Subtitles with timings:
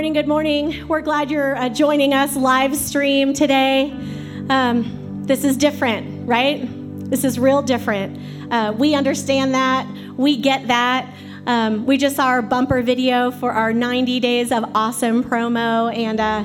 [0.00, 0.88] Good morning, good morning.
[0.88, 3.90] We're glad you're uh, joining us live stream today.
[4.48, 6.66] Um, this is different, right?
[7.10, 8.18] This is real different.
[8.50, 9.86] Uh, we understand that.
[10.16, 11.14] We get that.
[11.46, 16.18] Um, we just saw our bumper video for our 90 days of awesome promo, and
[16.18, 16.44] uh,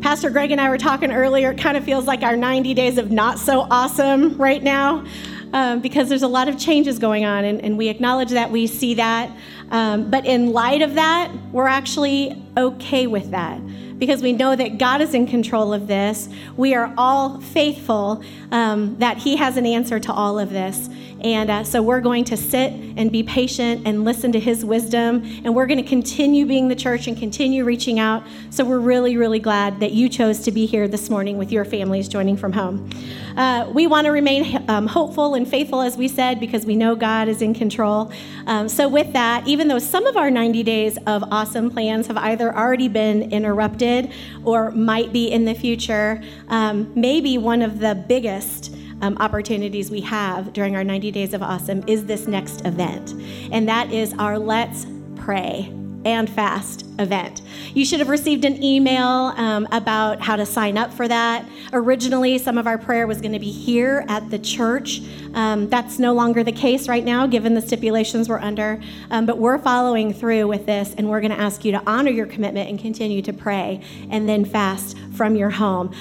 [0.00, 1.52] Pastor Greg and I were talking earlier.
[1.52, 5.06] It kind of feels like our 90 days of not so awesome right now.
[5.50, 8.66] Um, because there's a lot of changes going on, and, and we acknowledge that, we
[8.66, 9.30] see that.
[9.70, 13.60] Um, but in light of that, we're actually okay with that
[13.98, 16.28] because we know that God is in control of this.
[16.56, 20.88] We are all faithful um, that He has an answer to all of this.
[21.20, 25.22] And uh, so we're going to sit and be patient and listen to his wisdom.
[25.44, 28.24] And we're going to continue being the church and continue reaching out.
[28.50, 31.64] So we're really, really glad that you chose to be here this morning with your
[31.64, 32.88] families joining from home.
[33.36, 36.94] Uh, we want to remain um, hopeful and faithful, as we said, because we know
[36.96, 38.12] God is in control.
[38.46, 42.16] Um, so, with that, even though some of our 90 days of awesome plans have
[42.16, 44.12] either already been interrupted
[44.44, 50.00] or might be in the future, um, maybe one of the biggest um, opportunities we
[50.02, 53.14] have during our 90 Days of Awesome is this next event,
[53.52, 54.86] and that is our Let's
[55.16, 55.72] Pray
[56.04, 57.42] and Fast event.
[57.74, 61.44] You should have received an email um, about how to sign up for that.
[61.72, 65.02] Originally, some of our prayer was going to be here at the church.
[65.34, 68.80] Um, that's no longer the case right now, given the stipulations we're under.
[69.10, 72.10] Um, but we're following through with this, and we're going to ask you to honor
[72.10, 75.94] your commitment and continue to pray and then fast from your home.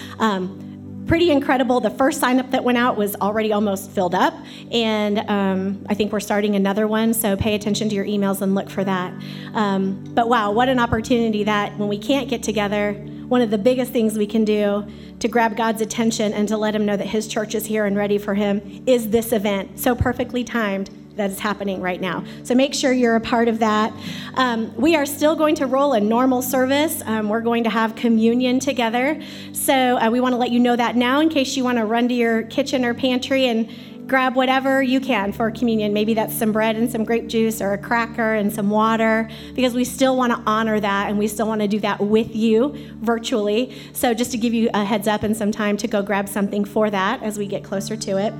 [1.07, 1.79] Pretty incredible.
[1.79, 4.33] The first sign up that went out was already almost filled up,
[4.73, 7.13] and um, I think we're starting another one.
[7.13, 9.13] So pay attention to your emails and look for that.
[9.53, 12.91] Um, but wow, what an opportunity that when we can't get together,
[13.29, 14.85] one of the biggest things we can do
[15.19, 17.95] to grab God's attention and to let Him know that His church is here and
[17.95, 19.79] ready for Him is this event.
[19.79, 22.23] So perfectly timed that is happening right now.
[22.43, 23.93] So make sure you're a part of that.
[24.35, 27.01] Um, we are still going to roll a normal service.
[27.05, 29.21] Um, we're going to have communion together.
[29.51, 31.85] So uh, we want to let you know that now in case you want to
[31.85, 33.69] run to your kitchen or pantry and
[34.07, 35.93] grab whatever you can for communion.
[35.93, 39.73] Maybe that's some bread and some grape juice or a cracker and some water, because
[39.73, 42.73] we still want to honor that and we still want to do that with you
[43.01, 43.75] virtually.
[43.93, 46.65] So, just to give you a heads up and some time to go grab something
[46.65, 48.33] for that as we get closer to it.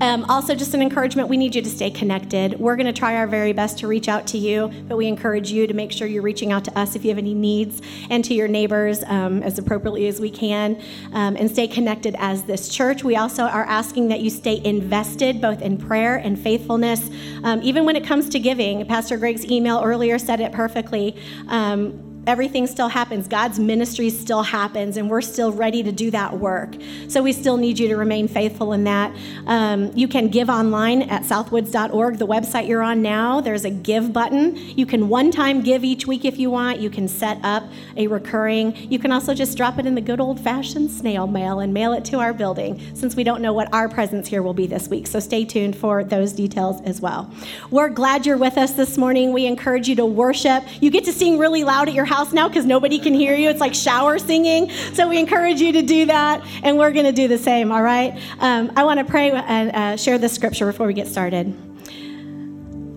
[0.00, 2.60] Um, also, just an encouragement we need you to stay connected.
[2.60, 5.50] We're going to try our very best to reach out to you, but we encourage
[5.50, 8.22] you to make sure you're reaching out to us if you have any needs and
[8.26, 10.80] to your neighbors um, as appropriately as we can
[11.12, 13.04] um, and stay connected as this church.
[13.04, 17.08] We also are asking that you stay invested both in prayer and faithfulness,
[17.42, 18.84] um, even when it comes to giving.
[18.86, 21.16] Pastor Greg's email earlier said it perfectly
[21.48, 23.28] um, everything still happens.
[23.28, 26.74] God's ministry still happens, and we're still ready to do that work.
[27.08, 29.14] So we still need you to remain faithful in that.
[29.46, 33.40] Um, you can give online at southwoods.org, the website you're on now.
[33.40, 34.56] There's a give button.
[34.56, 36.80] You can one time give each week if you want.
[36.80, 37.64] You can set up
[37.96, 38.74] a recurring.
[38.90, 41.92] You can also just drop it in the good old fashioned snail mail and mail
[41.92, 44.88] it to our building since we don't know what our presence here will be this
[44.88, 45.06] week.
[45.06, 47.32] So stay tuned for those details as well.
[47.70, 49.32] We're glad you're with us this morning.
[49.32, 50.64] We encourage you to worship.
[50.82, 53.34] You get to sing really loud at your house house now because nobody can hear
[53.34, 53.50] you.
[53.50, 54.70] It's like shower singing.
[54.94, 57.82] So we encourage you to do that, and we're going to do the same, all
[57.82, 58.18] right?
[58.38, 61.54] Um, I want to pray and uh, share this scripture before we get started.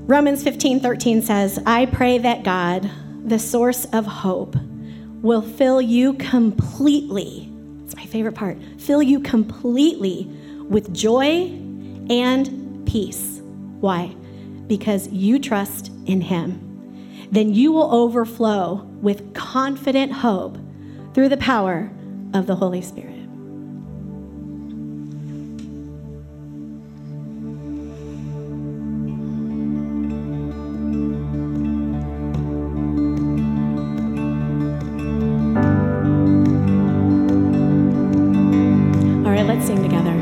[0.09, 2.89] Romans 15 13 says, I pray that God,
[3.25, 4.55] the source of hope,
[5.21, 7.51] will fill you completely.
[7.83, 8.57] It's my favorite part.
[8.77, 10.25] Fill you completely
[10.69, 11.51] with joy
[12.09, 13.41] and peace.
[13.81, 14.15] Why?
[14.67, 16.69] Because you trust in Him
[17.31, 20.57] then you will overflow with confident hope
[21.13, 21.91] through the power
[22.33, 23.19] of the Holy Spirit.
[39.49, 40.18] invite him into your home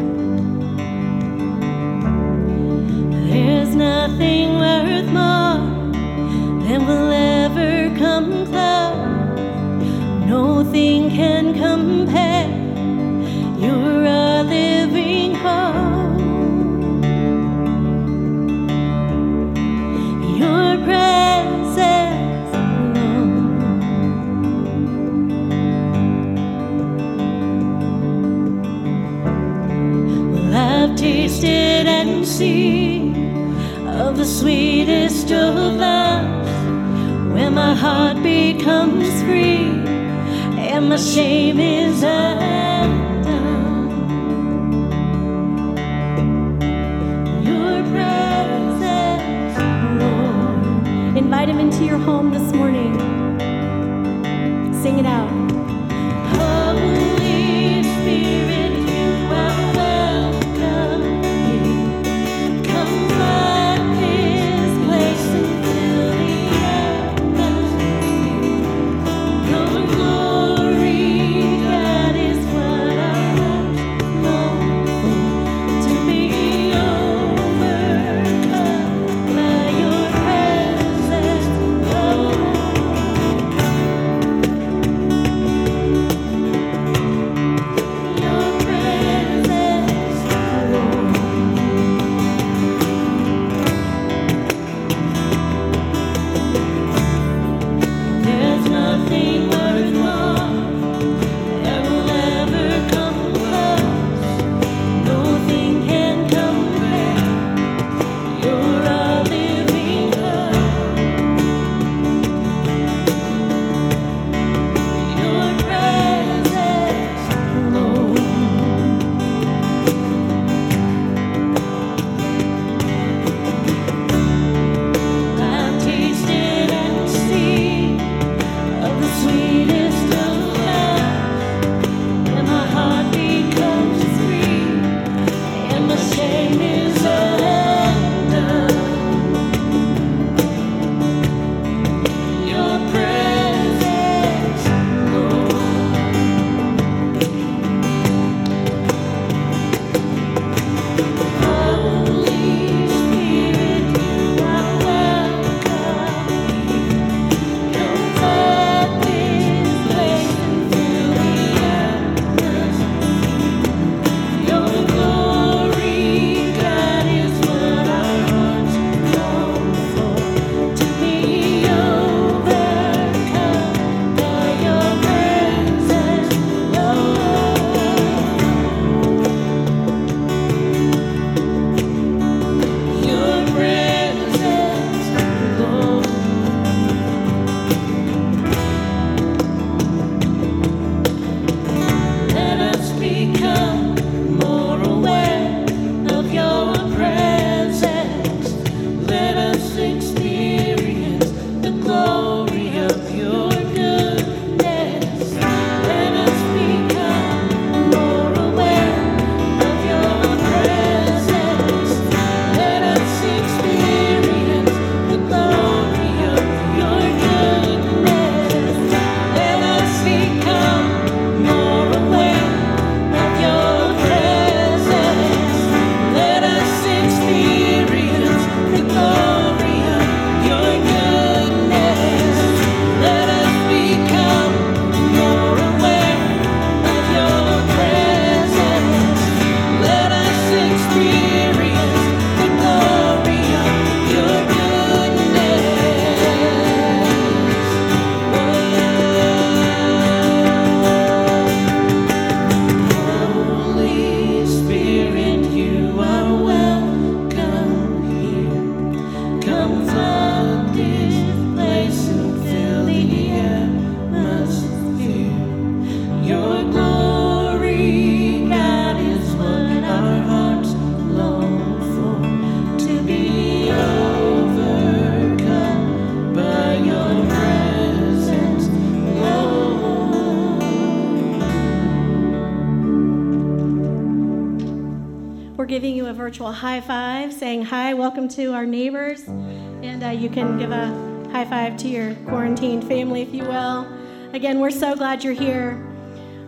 [286.57, 289.27] high five, saying hi, welcome to our neighbors.
[289.27, 290.87] And uh, you can give a
[291.31, 293.87] high five to your quarantined family, if you will.
[294.33, 295.73] Again, we're so glad you're here.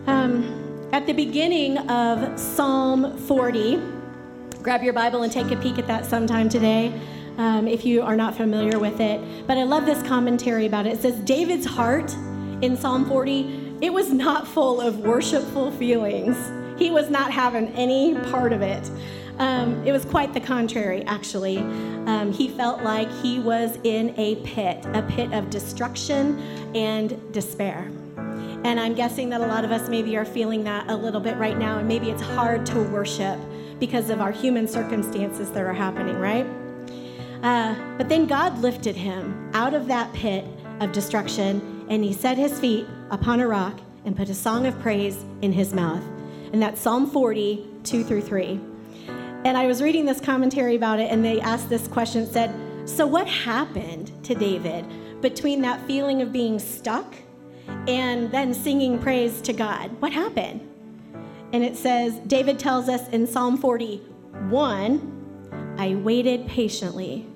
[0.08, 3.80] Um, at the beginning of Psalm 40,
[4.60, 6.92] grab your Bible and take a peek at that sometime today
[7.38, 9.46] um, if you are not familiar with it.
[9.46, 10.94] But I love this commentary about it.
[10.94, 12.12] It says, David's heart
[12.62, 16.36] in Psalm 40, it was not full of worshipful feelings.
[16.80, 18.90] He was not having any part of it.
[19.40, 21.56] Um, it was quite the contrary, actually.
[21.56, 26.38] Um, he felt like he was in a pit, a pit of destruction
[26.76, 27.90] and despair.
[28.64, 31.38] And I'm guessing that a lot of us maybe are feeling that a little bit
[31.38, 33.40] right now, and maybe it's hard to worship
[33.78, 36.46] because of our human circumstances that are happening, right?
[37.42, 40.44] Uh, but then God lifted him out of that pit
[40.80, 44.78] of destruction, and he set his feet upon a rock and put a song of
[44.80, 46.02] praise in his mouth.
[46.52, 48.60] And that's Psalm 40, 2 through 3.
[49.44, 52.54] And I was reading this commentary about it, and they asked this question said,
[52.88, 54.86] So, what happened to David
[55.20, 57.14] between that feeling of being stuck
[57.88, 59.90] and then singing praise to God.
[60.00, 60.66] What happened?
[61.52, 67.26] And it says, David tells us in Psalm 41, I waited patiently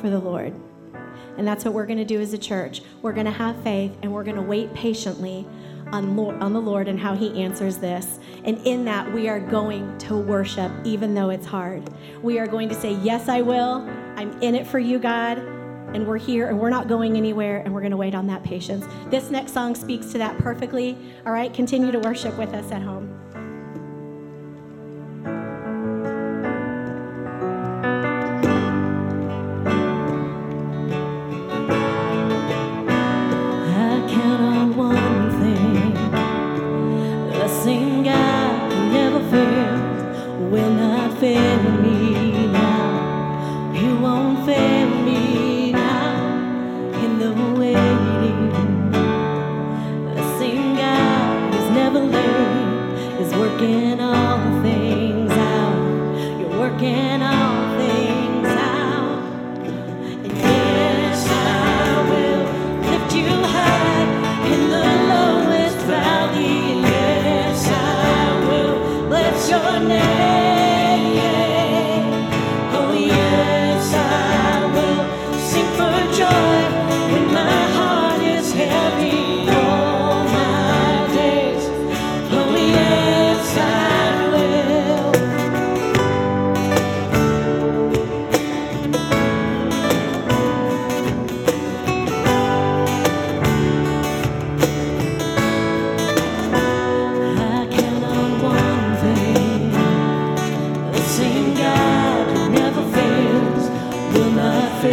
[0.00, 0.54] for the Lord.
[1.36, 2.82] And that's what we're going to do as a church.
[3.02, 5.46] We're going to have faith and we're going to wait patiently
[5.92, 8.18] on, Lord, on the Lord and how He answers this.
[8.44, 11.82] And in that, we are going to worship even though it's hard.
[12.22, 13.88] We are going to say, Yes, I will.
[14.16, 15.38] I'm in it for you, God.
[15.38, 18.42] And we're here and we're not going anywhere and we're going to wait on that
[18.42, 18.84] patience.
[19.08, 20.98] This next song speaks to that perfectly.
[21.24, 23.25] All right, continue to worship with us at home.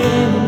[0.03, 0.42] Not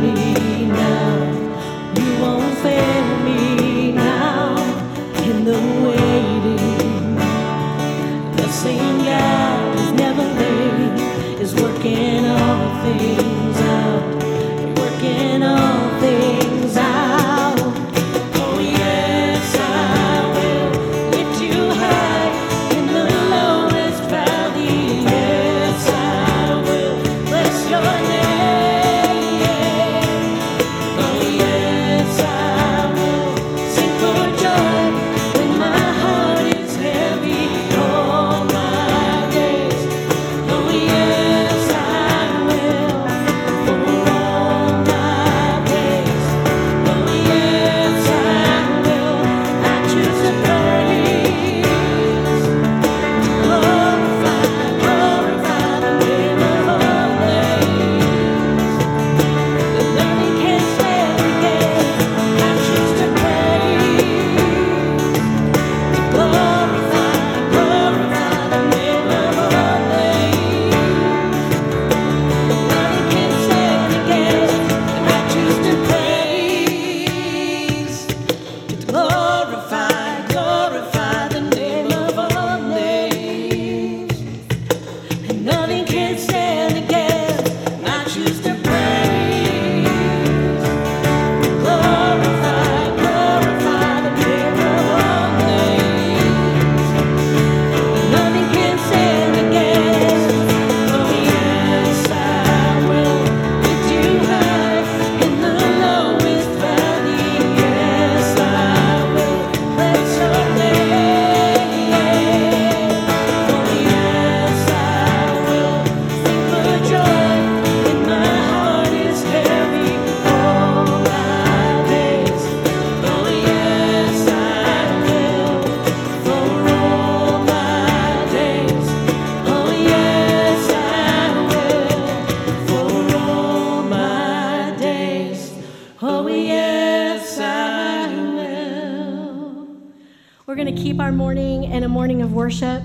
[142.45, 142.83] worship.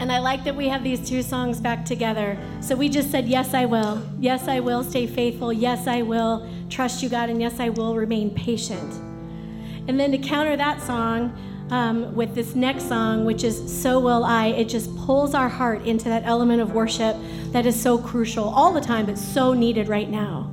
[0.00, 2.36] And I like that we have these two songs back together.
[2.60, 4.02] So we just said, Yes, I will.
[4.18, 5.52] Yes, I will stay faithful.
[5.52, 7.30] Yes, I will trust you, God.
[7.30, 8.92] And yes, I will remain patient.
[9.86, 11.38] And then to counter that song
[11.70, 15.86] um, with this next song, which is So Will I, it just pulls our heart
[15.86, 17.16] into that element of worship
[17.52, 20.50] that is so crucial all the time, but so needed right now.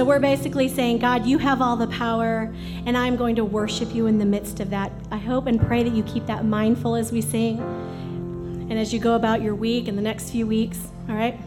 [0.00, 2.50] So we're basically saying, God, you have all the power,
[2.86, 4.90] and I'm going to worship you in the midst of that.
[5.10, 7.58] I hope and pray that you keep that mindful as we sing
[8.70, 11.38] and as you go about your week and the next few weeks, all right?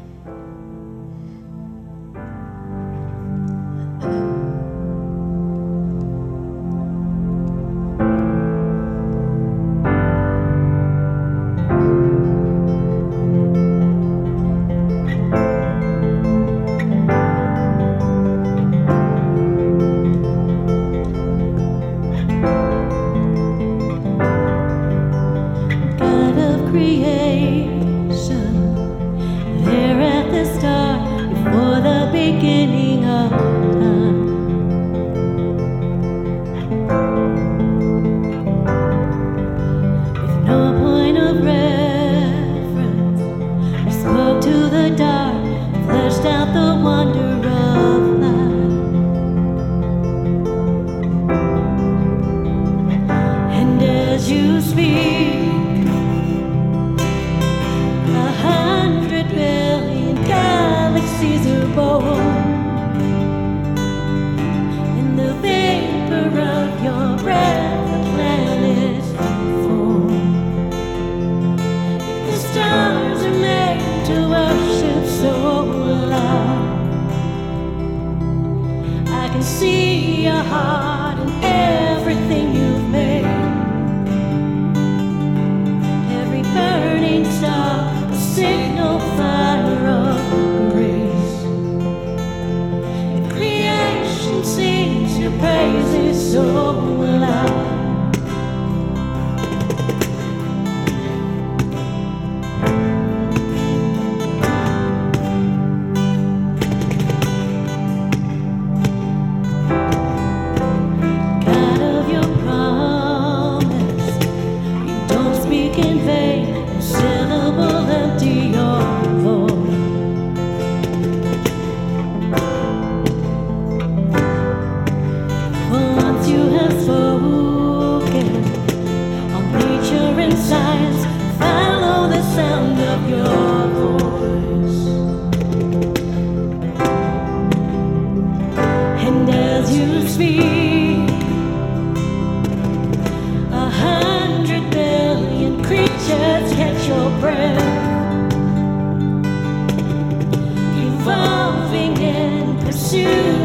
[150.78, 153.43] Evolving in pursuit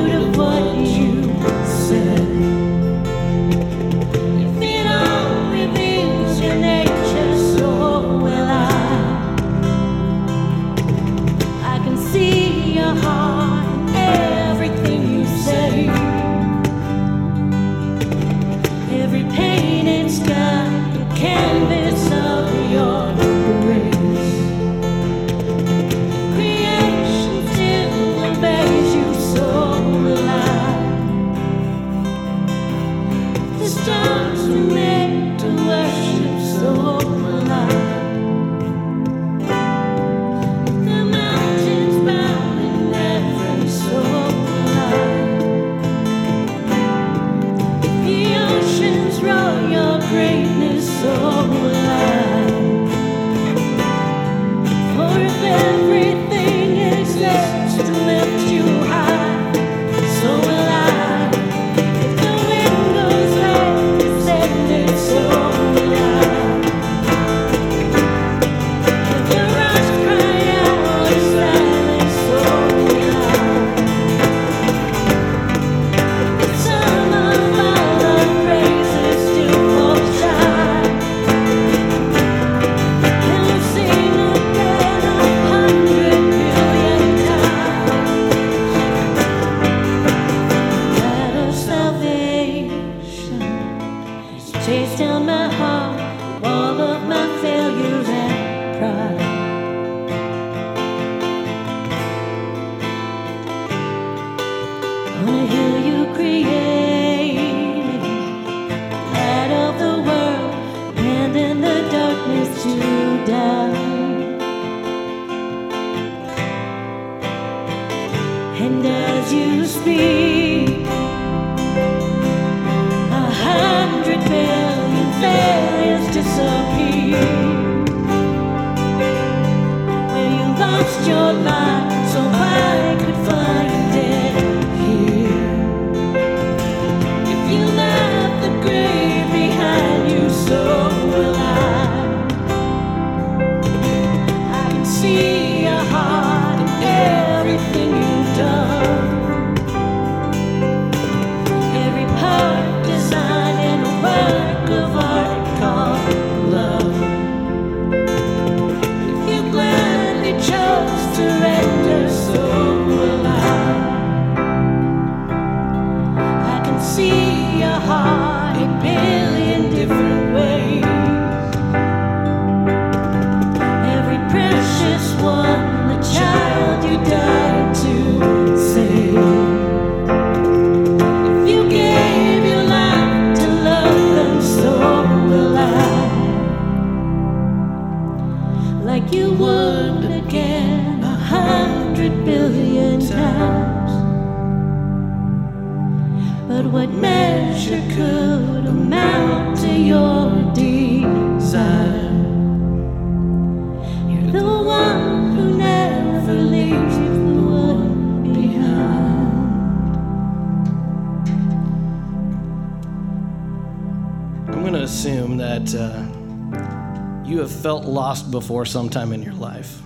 [218.68, 219.80] sometime in your life.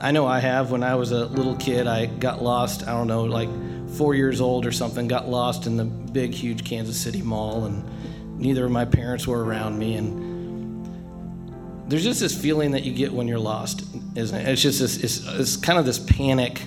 [0.00, 0.72] I know I have.
[0.72, 3.48] When I was a little kid, I got lost, I don't know, like
[3.90, 7.84] four years old or something, got lost in the big, huge Kansas City mall, and
[8.40, 9.94] neither of my parents were around me.
[9.94, 13.84] And there's just this feeling that you get when you're lost,
[14.16, 14.48] isn't it?
[14.48, 16.62] It's just this, it's, it's kind of this panic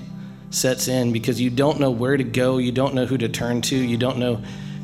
[0.51, 3.61] sets in because you don't know where to go, you don't know who to turn
[3.63, 4.35] to, you don't know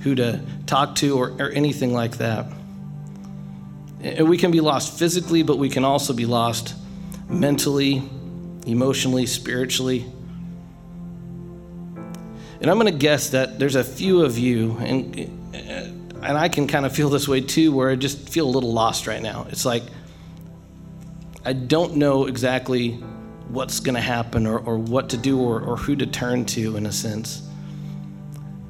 [0.02, 2.48] who to talk to, or, or anything like that.
[4.02, 6.76] We can be lost physically, but we can also be lost
[7.30, 8.02] mentally,
[8.66, 10.06] emotionally, spiritually.
[12.60, 15.16] And I'm going to guess that there's a few of you, and,
[15.56, 18.74] and I can kind of feel this way too, where I just feel a little
[18.74, 19.48] lost right now.
[19.50, 19.84] It's like
[21.44, 22.92] I don't know exactly
[23.48, 26.78] what's going to happen or, or what to do or, or who to turn to,
[26.78, 27.48] in a sense.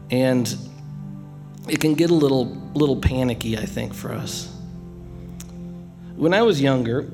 [0.10, 0.54] And
[1.68, 4.51] it can get a little, little panicky, I think, for us.
[6.16, 7.10] When I was younger,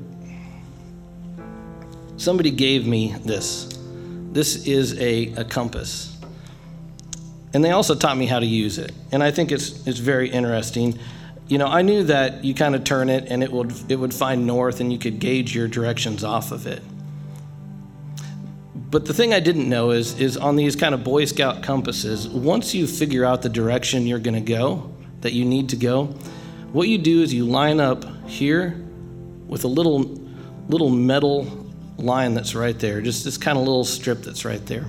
[2.16, 3.78] somebody gave me this.
[4.32, 6.16] This is a, a compass.
[7.54, 8.92] And they also taught me how to use it.
[9.10, 10.98] And I think it's, it's very interesting.
[11.46, 14.12] You know, I knew that you kind of turn it and it would, it would
[14.12, 16.82] find north and you could gauge your directions off of it.
[18.74, 22.28] But the thing I didn't know is, is on these kind of Boy Scout compasses,
[22.28, 26.06] once you figure out the direction you're going to go, that you need to go,
[26.72, 28.87] what you do is you line up here
[29.48, 30.00] with a little,
[30.68, 34.84] little metal line that's right there, just this kind of little strip that's right there.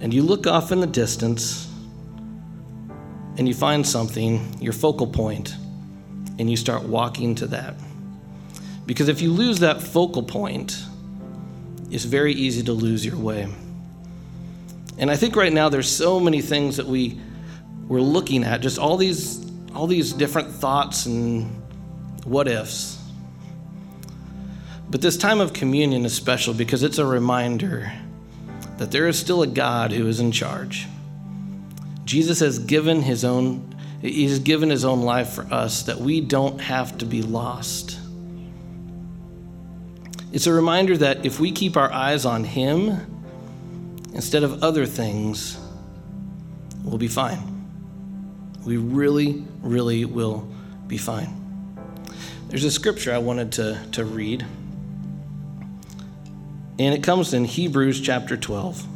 [0.00, 1.66] And you look off in the distance
[3.36, 5.54] and you find something, your focal point,
[6.38, 7.74] and you start walking to that.
[8.86, 10.84] Because if you lose that focal point,
[11.90, 13.48] it's very easy to lose your way.
[14.98, 17.18] And I think right now there's so many things that we
[17.88, 21.50] we're looking at, just all these all these different thoughts and
[22.24, 22.99] what ifs.
[24.90, 27.92] But this time of communion is special because it's a reminder
[28.78, 30.86] that there is still a God who is in charge.
[32.04, 33.66] Jesus has given his own
[34.00, 37.98] he's given his own life for us that we don't have to be lost.
[40.32, 43.22] It's a reminder that if we keep our eyes on him
[44.14, 45.58] instead of other things,
[46.82, 47.46] we'll be fine.
[48.64, 50.48] We really, really will
[50.86, 51.36] be fine.
[52.48, 54.46] There's a scripture I wanted to, to read,
[56.80, 58.86] and it comes in Hebrews chapter 12.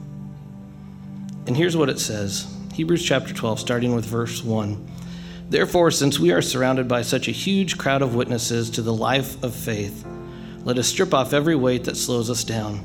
[1.46, 4.90] And here's what it says Hebrews chapter 12, starting with verse 1.
[5.50, 9.42] Therefore, since we are surrounded by such a huge crowd of witnesses to the life
[9.44, 10.06] of faith,
[10.64, 12.80] let us strip off every weight that slows us down,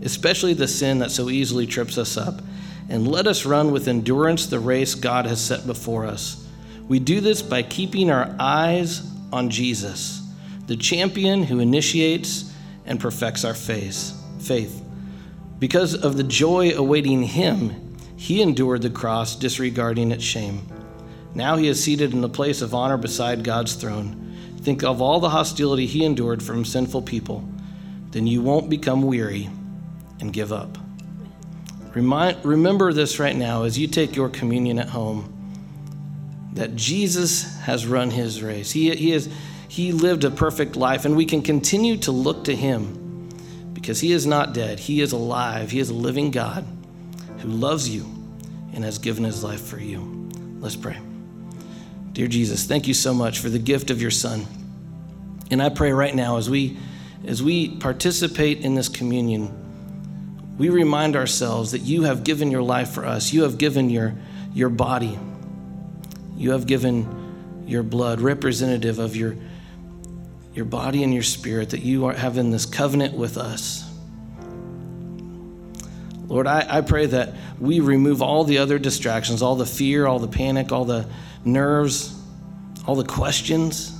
[0.00, 2.40] especially the sin that so easily trips us up,
[2.88, 6.48] and let us run with endurance the race God has set before us.
[6.88, 10.22] We do this by keeping our eyes on Jesus,
[10.66, 12.50] the champion who initiates
[12.86, 14.17] and perfects our faith.
[15.58, 20.66] Because of the joy awaiting him, he endured the cross, disregarding its shame.
[21.34, 24.36] Now he is seated in the place of honor beside God's throne.
[24.58, 27.48] Think of all the hostility he endured from sinful people.
[28.10, 29.48] Then you won't become weary
[30.20, 30.78] and give up.
[31.94, 35.34] Remind, remember this right now as you take your communion at home
[36.54, 38.72] that Jesus has run his race.
[38.72, 39.28] He, he, has,
[39.68, 42.97] he lived a perfect life, and we can continue to look to him
[43.88, 44.78] because he is not dead.
[44.78, 45.70] He is alive.
[45.70, 46.62] He is a living God
[47.38, 48.04] who loves you
[48.74, 50.28] and has given his life for you.
[50.60, 50.98] Let's pray.
[52.12, 54.44] Dear Jesus, thank you so much for the gift of your Son.
[55.50, 56.76] And I pray right now as we
[57.24, 62.90] as we participate in this communion, we remind ourselves that you have given your life
[62.90, 63.32] for us.
[63.32, 64.14] You have given your,
[64.52, 65.18] your body.
[66.36, 69.34] You have given your blood, representative of your,
[70.58, 73.88] your body and your spirit, that you are, have in this covenant with us.
[76.26, 80.18] Lord, I, I pray that we remove all the other distractions, all the fear, all
[80.18, 81.08] the panic, all the
[81.44, 82.20] nerves,
[82.86, 83.96] all the questions.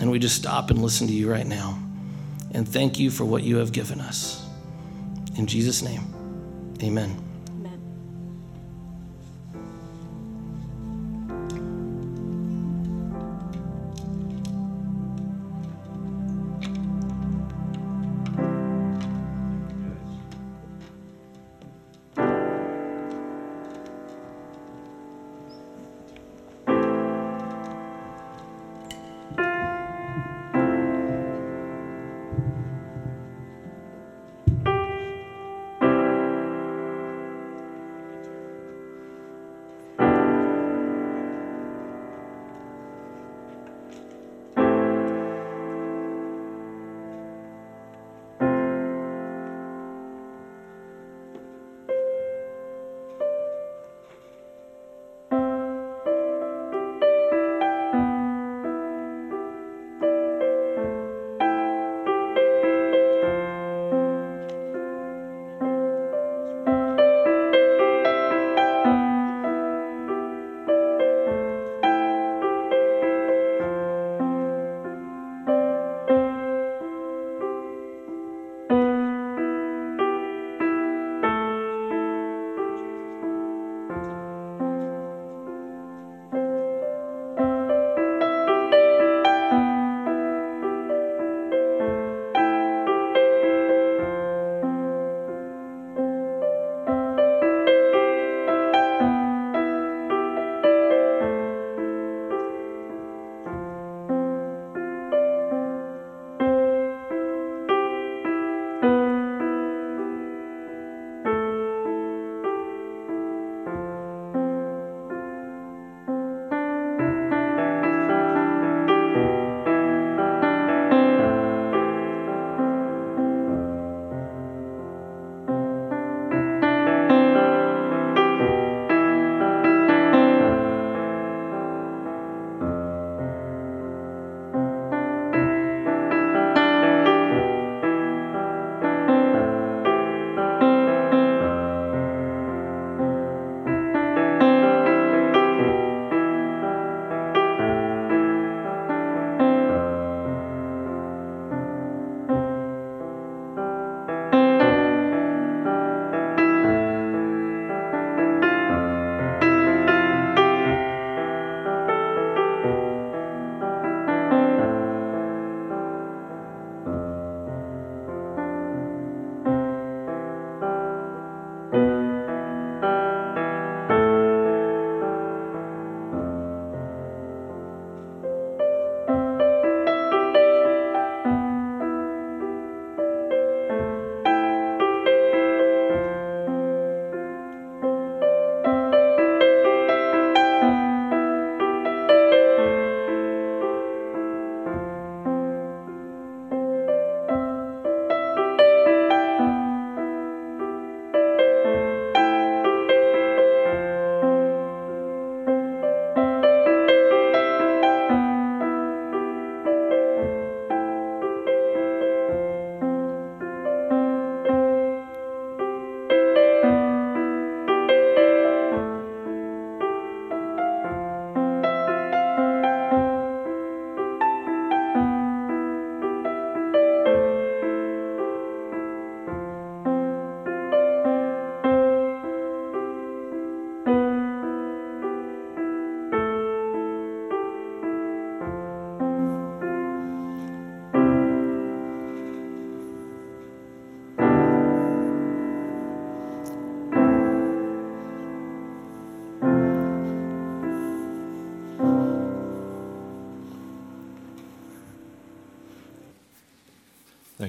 [0.00, 1.82] And we just stop and listen to you right now.
[2.52, 4.46] And thank you for what you have given us.
[5.36, 6.02] In Jesus' name.
[6.82, 7.25] Amen.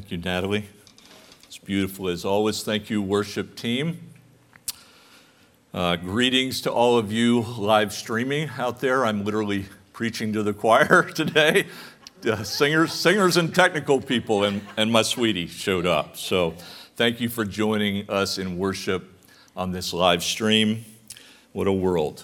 [0.08, 0.64] Thank you, Natalie.
[1.48, 2.64] It's beautiful as always.
[2.64, 4.00] Thank you, worship team.
[5.74, 9.06] Uh, greetings to all of you live streaming out there.
[9.06, 11.66] I'm literally preaching to the choir today.
[12.26, 16.16] Uh, singers, singers and technical people, and, and my sweetie showed up.
[16.16, 16.54] So
[16.96, 19.12] thank you for joining us in worship
[19.58, 20.86] on this live stream.
[21.52, 22.24] What a world.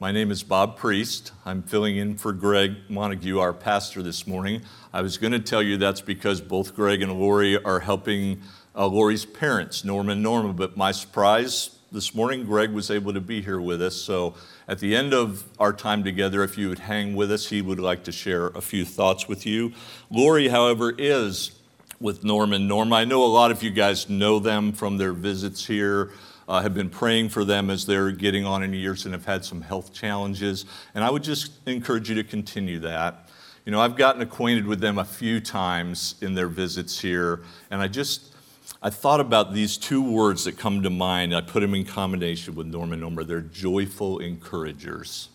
[0.00, 1.32] My name is Bob Priest.
[1.44, 4.62] I'm filling in for Greg Montague, our pastor, this morning.
[4.92, 8.40] I was going to tell you that's because both Greg and Lori are helping
[8.76, 13.20] uh, Lori's parents, Norman and Norma, but my surprise this morning, Greg was able to
[13.20, 13.96] be here with us.
[13.96, 14.36] So
[14.68, 17.80] at the end of our time together, if you would hang with us, he would
[17.80, 19.72] like to share a few thoughts with you.
[20.10, 21.58] Lori, however, is
[21.98, 22.60] with Norman.
[22.60, 26.12] And Norma, I know a lot of you guys know them from their visits here.
[26.48, 29.44] Uh, have been praying for them as they're getting on in years and have had
[29.44, 30.64] some health challenges.
[30.94, 33.28] And I would just encourage you to continue that.
[33.66, 37.82] You know, I've gotten acquainted with them a few times in their visits here, and
[37.82, 38.34] I just
[38.80, 41.34] I thought about these two words that come to mind.
[41.34, 43.24] I put them in combination with Norman Norma.
[43.24, 45.30] They're joyful encouragers.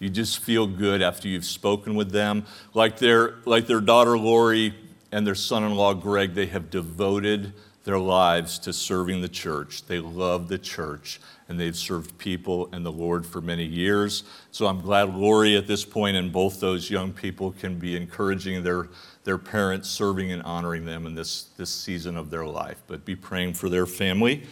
[0.00, 2.44] You just feel good after you've spoken with them.
[2.74, 4.74] Like their, like their daughter Lori
[5.12, 7.52] and their son in law Greg, they have devoted
[7.84, 9.86] their lives to serving the church.
[9.86, 14.22] They love the church and they've served people and the Lord for many years.
[14.52, 18.62] So I'm glad Lori at this point and both those young people can be encouraging
[18.62, 18.88] their
[19.24, 22.82] their parents, serving and honoring them in this, this season of their life.
[22.86, 24.44] But be praying for their family.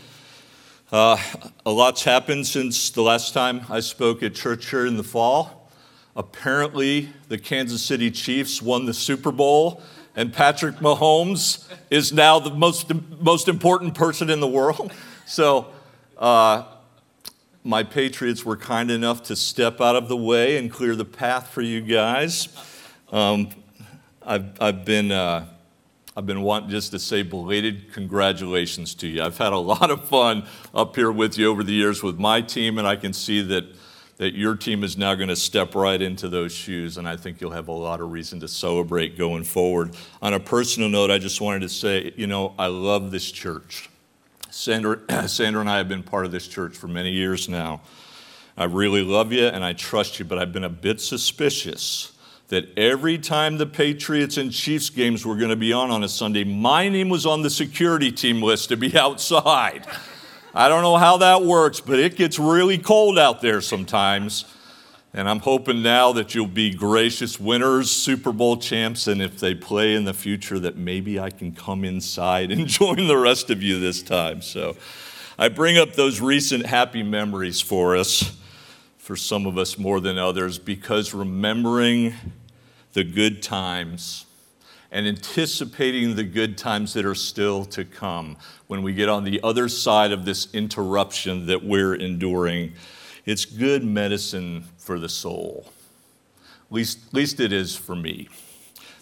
[0.93, 1.19] Uh,
[1.67, 5.71] a lot's happened since the last time I spoke at church here in the fall.
[6.17, 9.83] Apparently, the Kansas City Chiefs won the Super Bowl,
[10.19, 14.93] and Patrick Mahomes is now the most, most important person in the world.
[15.31, 15.67] So,
[16.17, 16.65] uh,
[17.63, 21.51] my Patriots were kind enough to step out of the way and clear the path
[21.51, 22.49] for you guys.
[23.13, 23.51] Um,
[24.23, 25.45] I've, I've been, uh,
[26.17, 29.23] I've been wanting just to say belated congratulations to you.
[29.23, 32.41] I've had a lot of fun up here with you over the years with my
[32.41, 33.67] team, and I can see that,
[34.19, 37.41] that your team is now going to step right into those shoes, and I think
[37.41, 39.97] you'll have a lot of reason to celebrate going forward.
[40.21, 43.89] On a personal note, I just wanted to say, you know, I love this church.
[44.51, 44.99] Sandra,
[45.29, 47.81] Sandra and I have been part of this church for many years now.
[48.57, 52.13] I really love you and I trust you, but I've been a bit suspicious
[52.49, 56.09] that every time the Patriots and Chiefs games were going to be on on a
[56.09, 59.87] Sunday, my name was on the security team list to be outside.
[60.59, 64.45] I don't know how that works, but it gets really cold out there sometimes.
[65.15, 69.55] And I'm hoping now that you'll be gracious winners, Super Bowl champs, and if they
[69.55, 73.63] play in the future, that maybe I can come inside and join the rest of
[73.63, 74.43] you this time.
[74.43, 74.77] So
[75.39, 78.37] I bring up those recent happy memories for us,
[78.97, 82.15] for some of us more than others, because remembering
[82.95, 84.27] the good times
[84.91, 88.37] and anticipating the good times that are still to come
[88.67, 92.73] when we get on the other side of this interruption that we're enduring.
[93.27, 95.67] It's good medicine for the soul.
[96.67, 98.29] At least, at least it is for me.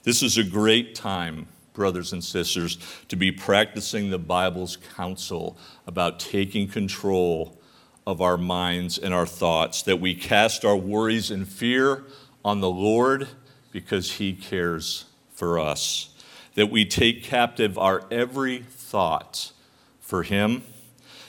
[0.02, 2.78] This is a great time, brothers and sisters,
[3.08, 5.56] to be practicing the Bible's counsel
[5.86, 7.60] about taking control
[8.06, 12.04] of our minds and our thoughts, that we cast our worries and fear
[12.44, 13.28] on the Lord
[13.72, 15.06] because he cares
[15.36, 16.08] for us.
[16.56, 19.52] That we take captive our every thought
[20.00, 20.64] for him.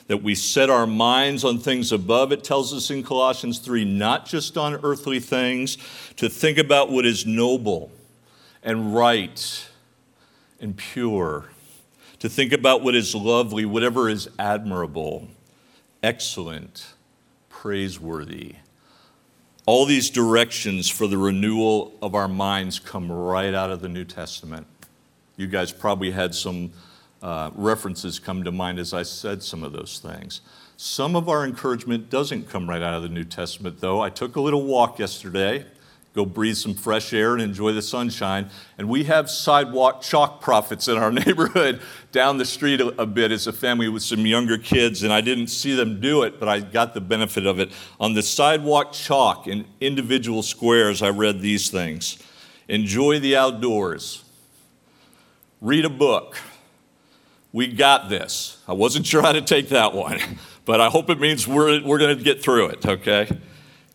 [0.08, 4.24] That we set our minds on things above, it tells us in Colossians 3, not
[4.24, 5.76] just on earthly things,
[6.16, 7.92] to think about what is noble
[8.62, 9.68] and right
[10.60, 11.50] and pure,
[12.20, 15.28] to think about what is lovely, whatever is admirable,
[16.02, 16.94] excellent,
[17.50, 18.54] praiseworthy
[19.68, 24.02] all these directions for the renewal of our minds come right out of the New
[24.02, 24.66] Testament.
[25.36, 26.72] You guys probably had some
[27.20, 30.40] uh, references come to mind as I said some of those things.
[30.78, 34.00] Some of our encouragement doesn't come right out of the New Testament, though.
[34.00, 35.66] I took a little walk yesterday
[36.18, 38.50] go breathe some fresh air and enjoy the sunshine.
[38.76, 43.30] And we have sidewalk chalk prophets in our neighborhood down the street a, a, bit
[43.30, 46.48] as a family with some younger kids, and I didn't see them do it, but
[46.48, 47.70] I got the benefit of it.
[48.00, 52.18] On the sidewalk chalk in individual squares, I read these things
[52.66, 54.24] Enjoy the outdoors,
[55.60, 56.36] read a book.
[57.50, 58.62] We got this.
[58.68, 60.20] I wasn't sure how to take that one,
[60.64, 63.28] but I hope it means we're, we're going to get through it, okay?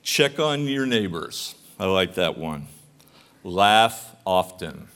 [0.02, 2.68] Check on your neighbors I like that one.
[3.44, 4.88] Laugh often.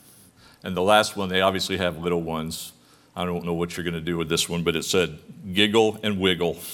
[0.63, 2.71] And the last one, they obviously have little ones.
[3.13, 5.19] I don't know what you're going to do with this one, but it said
[5.51, 6.57] giggle and wiggle.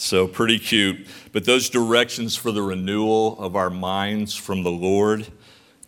[0.00, 1.08] So pretty cute.
[1.32, 5.26] But those directions for the renewal of our minds from the Lord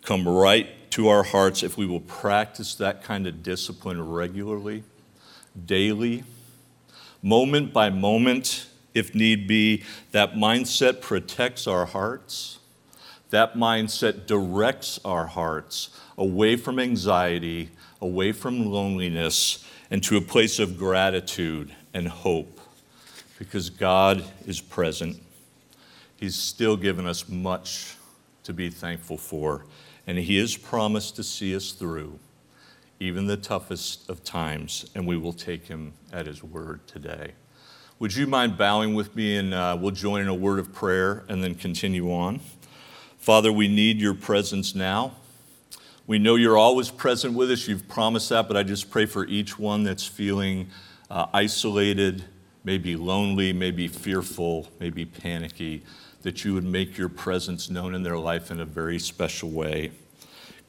[0.03, 4.83] come right to our hearts if we will practice that kind of discipline regularly,
[5.65, 6.25] daily,
[7.23, 9.85] moment by moment, if need be.
[10.11, 12.59] That mindset protects our hearts.
[13.31, 17.69] That mindset directs our hearts away from anxiety,
[18.01, 22.59] away from loneliness, and to a place of gratitude and hope
[23.39, 25.17] because God is present.
[26.17, 27.95] He's still given us much
[28.43, 29.65] to be thankful for,
[30.05, 32.19] and He has promised to see us through
[32.99, 37.31] even the toughest of times, and we will take Him at His word today.
[37.97, 41.23] Would you mind bowing with me and uh, we'll join in a word of prayer
[41.29, 42.41] and then continue on?
[43.21, 45.11] Father, we need your presence now.
[46.07, 47.67] We know you're always present with us.
[47.67, 50.71] You've promised that, but I just pray for each one that's feeling
[51.07, 52.23] uh, isolated,
[52.63, 55.83] maybe lonely, maybe fearful, maybe panicky,
[56.23, 59.91] that you would make your presence known in their life in a very special way.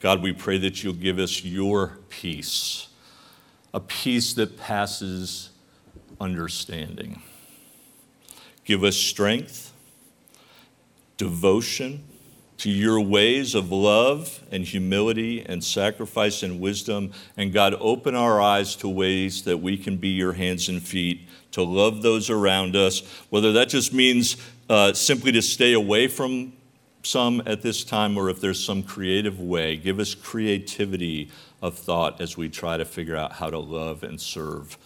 [0.00, 2.88] God, we pray that you'll give us your peace,
[3.72, 5.48] a peace that passes
[6.20, 7.22] understanding.
[8.66, 9.72] Give us strength,
[11.16, 12.04] devotion,
[12.58, 17.12] to your ways of love and humility and sacrifice and wisdom.
[17.36, 21.28] And God, open our eyes to ways that we can be your hands and feet
[21.52, 24.36] to love those around us, whether that just means
[24.68, 26.52] uh, simply to stay away from
[27.02, 29.76] some at this time or if there's some creative way.
[29.76, 31.30] Give us creativity
[31.60, 34.78] of thought as we try to figure out how to love and serve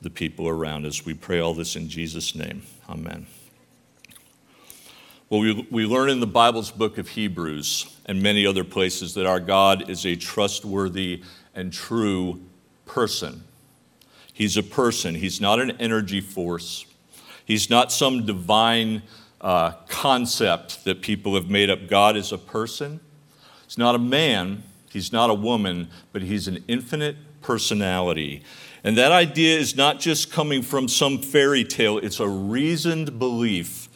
[0.00, 1.04] the people around us.
[1.04, 2.62] We pray all this in Jesus' name.
[2.88, 3.26] Amen.
[5.30, 9.26] Well, we, we learn in the Bible's book of Hebrews and many other places that
[9.26, 11.22] our God is a trustworthy
[11.54, 12.40] and true
[12.86, 13.44] person.
[14.32, 16.86] He's a person, He's not an energy force,
[17.44, 19.02] He's not some divine
[19.42, 21.88] uh, concept that people have made up.
[21.88, 22.98] God is a person.
[23.66, 28.42] He's not a man, He's not a woman, but He's an infinite personality.
[28.82, 33.87] And that idea is not just coming from some fairy tale, it's a reasoned belief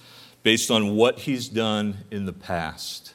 [0.42, 3.14] based on what he's done in the past,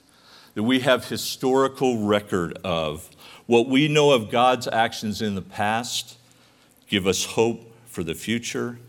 [0.53, 3.09] that we have historical record of.
[3.45, 6.17] What we know of God's actions in the past
[6.87, 8.79] give us hope for the future,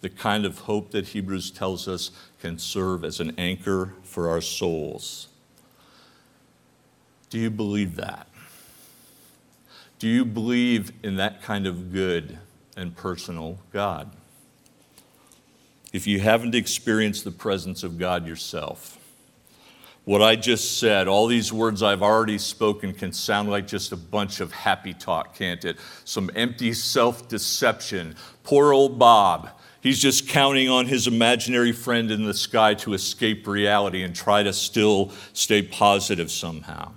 [0.00, 2.10] the kind of hope that Hebrews tells us
[2.40, 5.28] can serve as an anchor for our souls.
[7.30, 8.26] Do you believe that?
[9.98, 12.38] Do you believe in that kind of good
[12.76, 14.12] and personal God?
[15.92, 18.98] If you haven't experienced the presence of God yourself.
[20.04, 23.96] What I just said, all these words I've already spoken, can sound like just a
[23.96, 25.76] bunch of happy talk, can't it?
[26.04, 28.16] Some empty self deception.
[28.42, 29.50] Poor old Bob.
[29.82, 34.42] He's just counting on his imaginary friend in the sky to escape reality and try
[34.42, 36.92] to still stay positive somehow.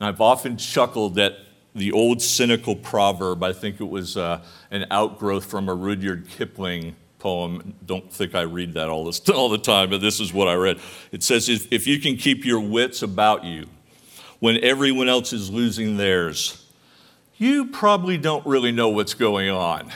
[0.00, 1.38] And I've often chuckled at
[1.74, 3.42] the old cynical proverb.
[3.42, 7.74] I think it was uh, an outgrowth from a Rudyard Kipling poem.
[7.84, 10.54] Don't think I read that all, this, all the time, but this is what I
[10.54, 10.78] read.
[11.12, 13.66] It says, if, if you can keep your wits about you
[14.40, 16.64] when everyone else is losing theirs,
[17.36, 19.90] you probably don't really know what's going on.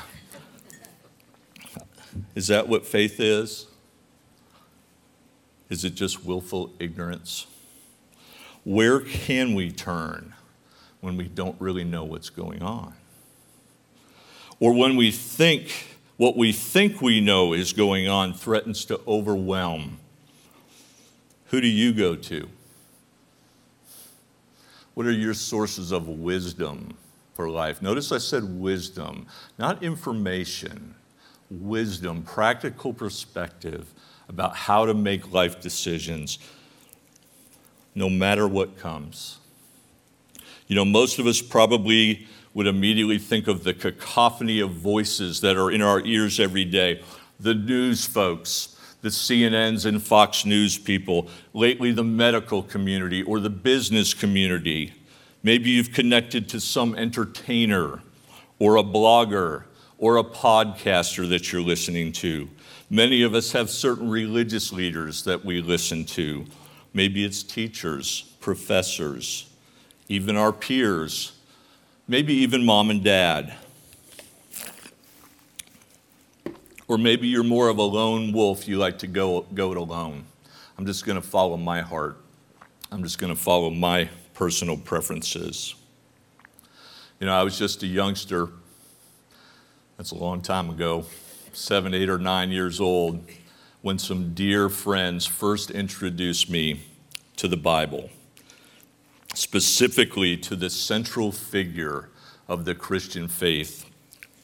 [2.35, 3.67] Is that what faith is?
[5.69, 7.47] Is it just willful ignorance?
[8.65, 10.35] Where can we turn
[11.01, 12.95] when we don't really know what's going on?
[14.61, 15.92] Or when we think
[16.23, 19.99] what we think we know is going on threatens to overwhelm.
[21.47, 22.49] Who do you go to?
[24.95, 26.97] What are your sources of wisdom
[27.35, 27.83] for life?
[27.83, 29.27] Notice I said wisdom,
[29.59, 30.95] not information.
[31.51, 33.93] Wisdom, practical perspective
[34.29, 36.39] about how to make life decisions
[37.97, 39.41] no matter what comes.
[40.69, 45.57] You know, most of us probably would immediately think of the cacophony of voices that
[45.57, 47.03] are in our ears every day
[47.41, 53.51] the news folks, the CNNs and Fox News people, lately the medical community or the
[53.51, 54.93] business community.
[55.43, 58.01] Maybe you've connected to some entertainer
[58.61, 59.65] or a blogger
[59.99, 62.49] or a podcaster that you're listening to.
[62.89, 66.45] Many of us have certain religious leaders that we listen to.
[66.95, 69.51] Maybe it's teachers, professors,
[70.09, 71.33] even our peers
[72.09, 73.55] maybe even mom and dad.
[76.89, 80.25] Or maybe you're more of a lone wolf, you like to go, go it alone.
[80.77, 82.19] I'm just going to follow my heart.
[82.91, 85.75] I'm just going to follow my personal preferences.
[87.21, 88.49] You know, I was just a youngster,
[89.97, 91.07] that's a long time ago,
[91.53, 93.25] seven, eight, or nine years old,
[93.81, 96.83] when some dear friends first introduced me
[97.37, 98.11] to the Bible.
[99.35, 102.09] Specifically to the central figure
[102.49, 103.89] of the Christian faith,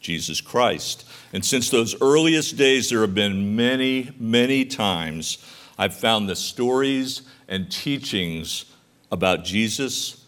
[0.01, 1.05] Jesus Christ.
[1.33, 5.39] And since those earliest days, there have been many, many times
[5.77, 8.65] I've found the stories and teachings
[9.13, 10.25] about Jesus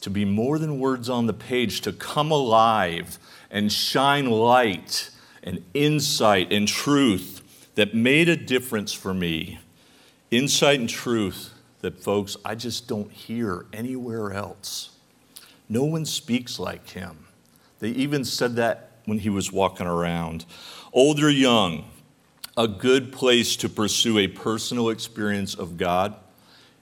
[0.00, 3.18] to be more than words on the page, to come alive
[3.50, 5.10] and shine light
[5.42, 7.40] and insight and truth
[7.74, 9.58] that made a difference for me.
[10.30, 11.53] Insight and truth
[11.84, 14.96] that, folks, I just don't hear anywhere else.
[15.68, 17.26] No one speaks like him.
[17.78, 20.46] They even said that when he was walking around.
[20.94, 21.84] Old or young,
[22.56, 26.16] a good place to pursue a personal experience of God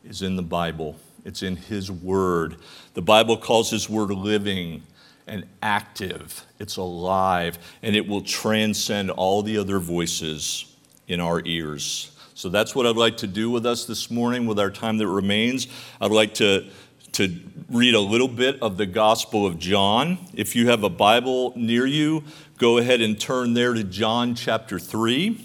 [0.05, 0.97] is in the Bible.
[1.25, 2.59] It's in His Word.
[2.95, 4.85] The Bible calls His Word living
[5.27, 10.77] and active, it's alive, and it will transcend all the other voices
[11.09, 12.12] in our ears.
[12.43, 15.07] So that's what I'd like to do with us this morning with our time that
[15.07, 15.69] remains.
[16.01, 16.69] I'd like to,
[17.13, 17.39] to
[17.71, 20.19] read a little bit of the Gospel of John.
[20.35, 22.25] If you have a Bible near you,
[22.59, 25.41] go ahead and turn there to John chapter 3.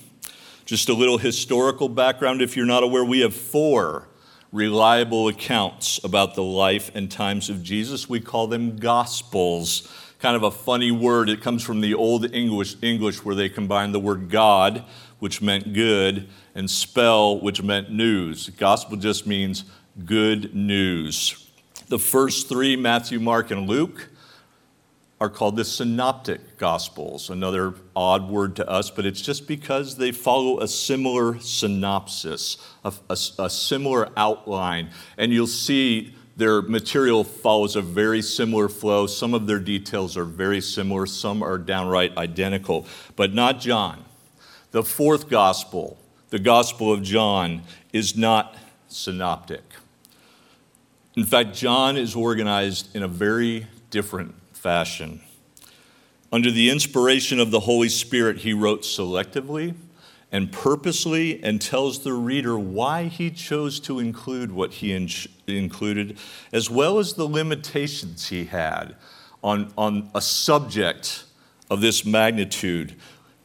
[0.66, 4.08] Just a little historical background if you're not aware, we have four
[4.52, 8.10] reliable accounts about the life and times of Jesus.
[8.10, 9.88] We call them Gospels.
[10.18, 11.30] Kind of a funny word.
[11.30, 14.84] It comes from the Old English, English where they combined the word God,
[15.20, 16.28] which meant good,
[16.58, 18.50] and spell, which meant news.
[18.50, 19.64] Gospel just means
[20.06, 21.48] good news.
[21.88, 24.10] The first three, Matthew, Mark, and Luke,
[25.22, 27.30] are called the synoptic gospels.
[27.30, 32.94] Another odd word to us but it's just because they follow a similar synopsis a,
[33.10, 34.90] a, a, similar outline.
[35.18, 39.08] And you'll see their material follows a very similar flow.
[39.08, 41.08] Some of their details are very similar.
[41.08, 42.86] Some are downright identical.
[43.16, 44.06] But not john.
[44.72, 45.98] The fourth gospel
[46.30, 47.62] the gospel of john
[47.94, 48.56] is not
[48.88, 49.64] synoptic
[51.16, 55.22] in fact john is organized in a very different fashion.
[56.32, 59.76] Under the inspiration of the Holy Spirit, he wrote selectively
[60.30, 65.10] and purposely and tells the reader why he chose to include what he in-
[65.48, 66.18] included,
[66.52, 68.96] as well as the limitations he had
[69.42, 71.24] on, on a subject
[71.70, 72.96] of this magnitude.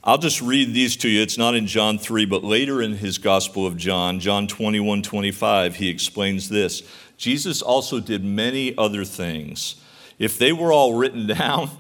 [0.05, 1.22] I'll just read these to you.
[1.22, 5.76] It's not in John 3, but later in his Gospel of John, John 21 25,
[5.76, 6.82] he explains this
[7.16, 9.76] Jesus also did many other things
[10.18, 11.70] if they were all written down,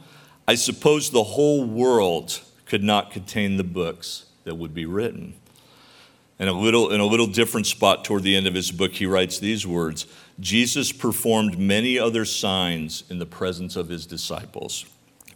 [0.46, 5.34] I suppose the whole world could not contain the books that would be written.
[6.38, 9.06] And a little, in a little different spot toward the end of his book, he
[9.06, 10.06] writes these words
[10.40, 14.86] Jesus performed many other signs in the presence of his disciples,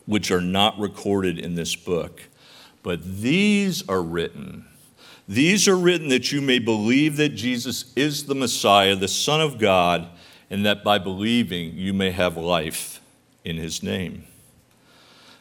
[0.07, 2.23] which are not recorded in this book.
[2.87, 4.65] But these are written.
[5.27, 9.59] These are written that you may believe that Jesus is the Messiah, the Son of
[9.59, 10.07] God
[10.51, 13.01] and that by believing you may have life
[13.45, 14.23] in his name.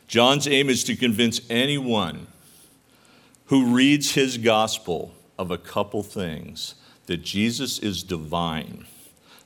[0.08, 2.26] John's aim is to convince anyone
[3.46, 6.74] who reads his gospel of a couple things
[7.06, 8.88] that Jesus is divine,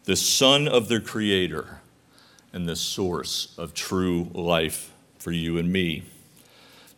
[0.05, 1.81] the Son of the Creator,
[2.53, 6.05] and the source of true life for you and me.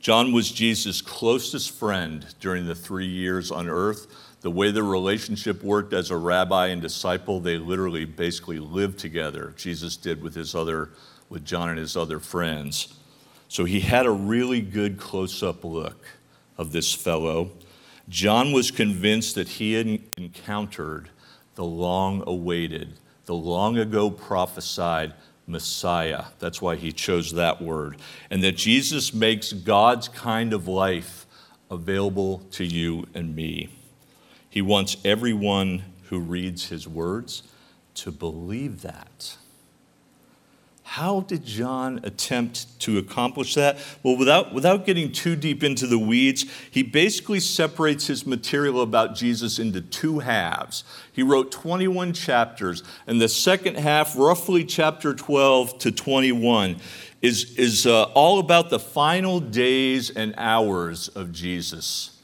[0.01, 4.07] John was Jesus' closest friend during the three years on earth
[4.41, 9.53] the way the relationship worked as a rabbi and disciple, they literally basically lived together.
[9.55, 10.89] Jesus did with his other,
[11.29, 12.95] with John and his other friends.
[13.47, 16.07] So he had a really good close up look
[16.57, 17.51] of this fellow.
[18.09, 21.09] John was convinced that he had encountered
[21.53, 22.93] the long awaited,
[23.25, 25.13] the long ago prophesied
[25.47, 26.25] Messiah.
[26.39, 27.97] That's why he chose that word.
[28.29, 31.25] And that Jesus makes God's kind of life
[31.69, 33.69] available to you and me.
[34.49, 37.43] He wants everyone who reads his words
[37.95, 39.37] to believe that.
[40.91, 43.77] How did John attempt to accomplish that?
[44.03, 49.15] Well, without, without getting too deep into the weeds, he basically separates his material about
[49.15, 50.83] Jesus into two halves.
[51.13, 56.75] He wrote 21 chapters, and the second half, roughly chapter 12 to 21,
[57.21, 62.19] is, is uh, all about the final days and hours of Jesus.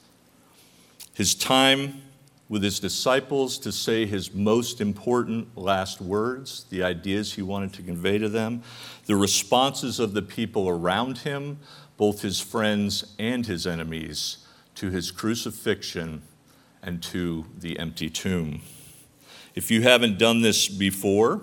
[1.14, 2.02] His time
[2.50, 7.82] with his disciples to say his most important last words, the ideas he wanted to
[7.82, 8.64] convey to them,
[9.06, 11.60] the responses of the people around him,
[11.98, 14.38] both his friends and his enemies,
[14.76, 16.22] to his crucifixion
[16.82, 18.62] and to the empty tomb.
[19.56, 21.42] If you haven't done this before,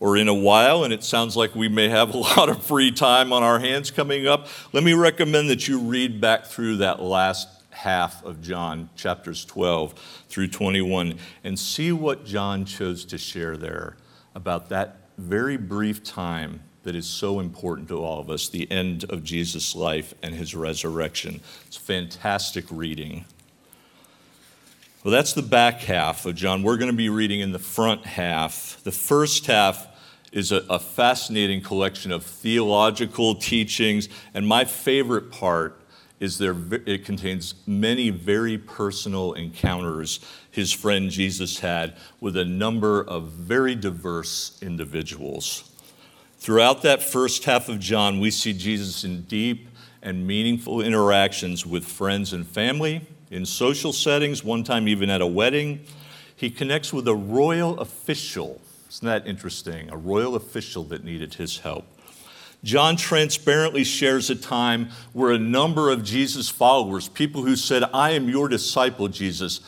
[0.00, 2.90] or in a while, and it sounds like we may have a lot of free
[2.90, 7.02] time on our hands coming up, let me recommend that you read back through that
[7.02, 9.94] last half of John, chapters 12
[10.28, 11.14] through 21,
[11.44, 13.96] and see what John chose to share there
[14.34, 19.04] about that very brief time that is so important to all of us the end
[19.10, 21.40] of Jesus' life and his resurrection.
[21.66, 23.24] It's fantastic reading.
[25.04, 26.64] Well, that's the back half of John.
[26.64, 28.80] We're going to be reading in the front half.
[28.82, 29.86] The first half
[30.32, 35.77] is a, a fascinating collection of theological teachings, and my favorite part
[36.20, 36.56] is there
[36.86, 43.74] it contains many very personal encounters his friend Jesus had with a number of very
[43.74, 45.70] diverse individuals.
[46.38, 49.68] Throughout that first half of John, we see Jesus in deep
[50.02, 55.26] and meaningful interactions with friends and family, in social settings, one time even at a
[55.26, 55.84] wedding.
[56.34, 58.60] He connects with a royal official.
[58.88, 59.90] Isn't that interesting?
[59.90, 61.84] A royal official that needed his help.
[62.64, 68.10] John transparently shares a time where a number of Jesus' followers, people who said, I
[68.10, 69.60] am your disciple, Jesus,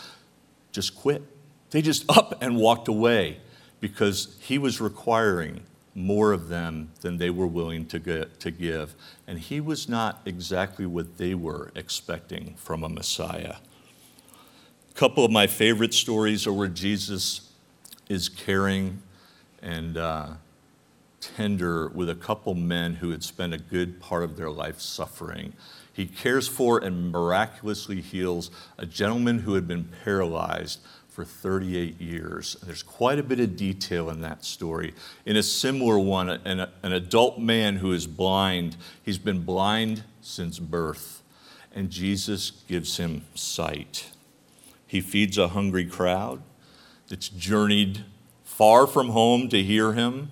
[0.73, 1.23] just quit.
[1.71, 3.39] They just up and walked away
[3.81, 5.63] because he was requiring
[5.95, 8.95] more of them than they were willing to, get, to give.
[9.27, 13.57] And he was not exactly what they were expecting from a Messiah.
[14.91, 17.53] A couple of my favorite stories are where Jesus
[18.09, 19.03] is caring
[19.63, 20.31] and uh,
[21.21, 25.53] tender with a couple men who had spent a good part of their life suffering.
[25.93, 32.57] He cares for and miraculously heals a gentleman who had been paralyzed for 38 years.
[32.63, 34.95] There's quite a bit of detail in that story.
[35.27, 40.59] In a similar one, an, an adult man who is blind, he's been blind since
[40.59, 41.23] birth,
[41.75, 44.11] and Jesus gives him sight.
[44.87, 46.43] He feeds a hungry crowd
[47.09, 48.05] that's journeyed
[48.45, 50.31] far from home to hear him.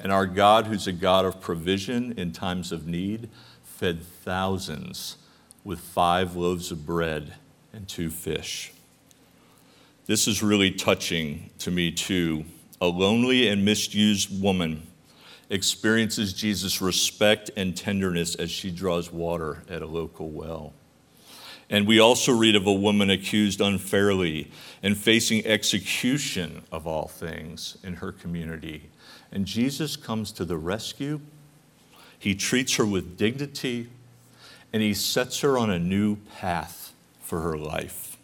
[0.00, 3.28] And our God, who's a God of provision in times of need,
[3.64, 5.16] fed thousands
[5.64, 7.34] with five loaves of bread
[7.72, 8.72] and two fish.
[10.06, 12.44] This is really touching to me, too.
[12.80, 14.86] A lonely and misused woman
[15.50, 20.72] experiences Jesus' respect and tenderness as she draws water at a local well.
[21.70, 24.50] And we also read of a woman accused unfairly
[24.82, 28.88] and facing execution of all things in her community.
[29.30, 31.20] And Jesus comes to the rescue.
[32.18, 33.88] He treats her with dignity
[34.72, 38.16] and he sets her on a new path for her life.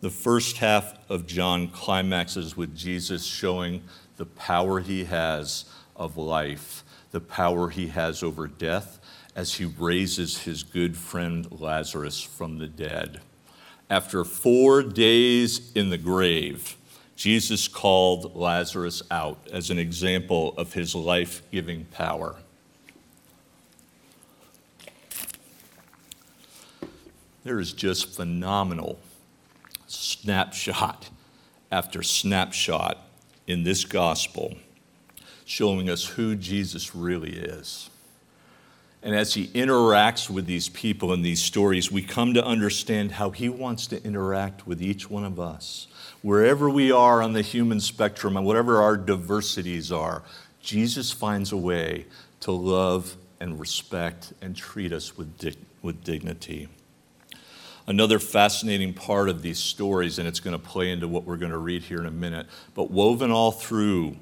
[0.00, 3.82] The first half of John climaxes with Jesus showing
[4.16, 5.64] the power he has
[5.96, 8.97] of life, the power he has over death,
[9.38, 13.20] as he raises his good friend Lazarus from the dead.
[13.88, 16.76] After four days in the grave,
[17.14, 22.34] Jesus called Lazarus out as an example of his life giving power.
[27.44, 28.98] There is just phenomenal
[29.86, 31.10] snapshot
[31.70, 32.98] after snapshot
[33.46, 34.56] in this gospel,
[35.44, 37.88] showing us who Jesus really is.
[39.02, 43.30] And as he interacts with these people in these stories, we come to understand how
[43.30, 45.86] he wants to interact with each one of us.
[46.20, 50.24] Wherever we are on the human spectrum and whatever our diversities are,
[50.60, 52.06] Jesus finds a way
[52.40, 56.68] to love and respect and treat us with, with dignity.
[57.86, 61.52] Another fascinating part of these stories, and it's going to play into what we're going
[61.52, 64.16] to read here in a minute, but woven all through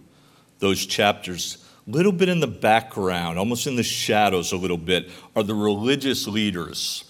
[0.59, 5.43] those chapters, little bit in the background, almost in the shadows a little bit, are
[5.43, 7.05] the religious leaders,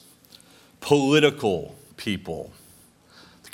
[0.80, 2.52] political people,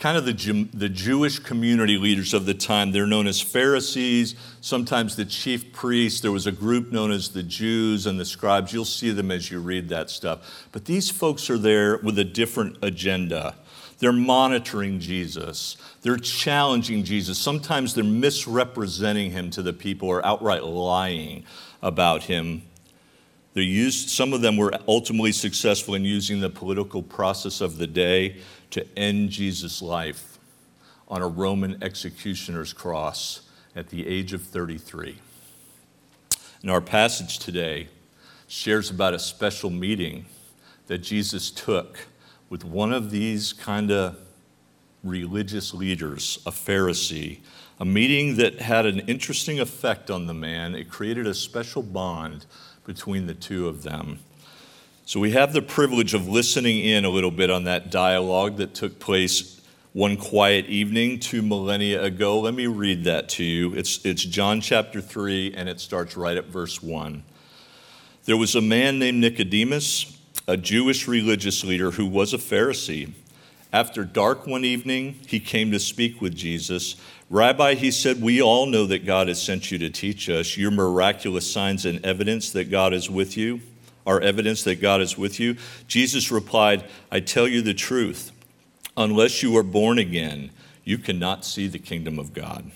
[0.02, 2.90] kind of the, the Jewish community leaders of the time.
[2.90, 6.20] They're known as Pharisees, sometimes the chief priests.
[6.20, 8.72] There was a group known as the Jews and the scribes.
[8.72, 10.66] You'll see them as you read that stuff.
[10.72, 13.54] But these folks are there with a different agenda.
[14.02, 15.76] They're monitoring Jesus.
[16.00, 17.38] They're challenging Jesus.
[17.38, 21.44] Sometimes they're misrepresenting him to the people or outright lying
[21.80, 22.62] about him.
[23.54, 27.86] They used, some of them were ultimately successful in using the political process of the
[27.86, 28.38] day
[28.70, 30.36] to end Jesus' life
[31.06, 33.42] on a Roman executioner's cross
[33.76, 35.16] at the age of 33.
[36.62, 37.86] And our passage today
[38.48, 40.26] shares about a special meeting
[40.88, 42.08] that Jesus took
[42.52, 44.14] with one of these kind of
[45.02, 47.38] religious leaders, a Pharisee,
[47.80, 50.74] a meeting that had an interesting effect on the man.
[50.74, 52.44] It created a special bond
[52.84, 54.18] between the two of them.
[55.06, 58.74] So we have the privilege of listening in a little bit on that dialogue that
[58.74, 59.62] took place
[59.94, 62.38] one quiet evening two millennia ago.
[62.38, 63.72] Let me read that to you.
[63.72, 67.22] It's, it's John chapter 3, and it starts right at verse 1.
[68.26, 73.12] There was a man named Nicodemus, a Jewish religious leader who was a Pharisee.
[73.72, 76.96] After dark one evening, he came to speak with Jesus.
[77.30, 80.56] Rabbi, he said, We all know that God has sent you to teach us.
[80.56, 83.60] Your miraculous signs and evidence that God is with you
[84.06, 85.56] are evidence that God is with you.
[85.86, 88.32] Jesus replied, I tell you the truth.
[88.96, 90.50] Unless you are born again,
[90.84, 92.70] you cannot see the kingdom of God.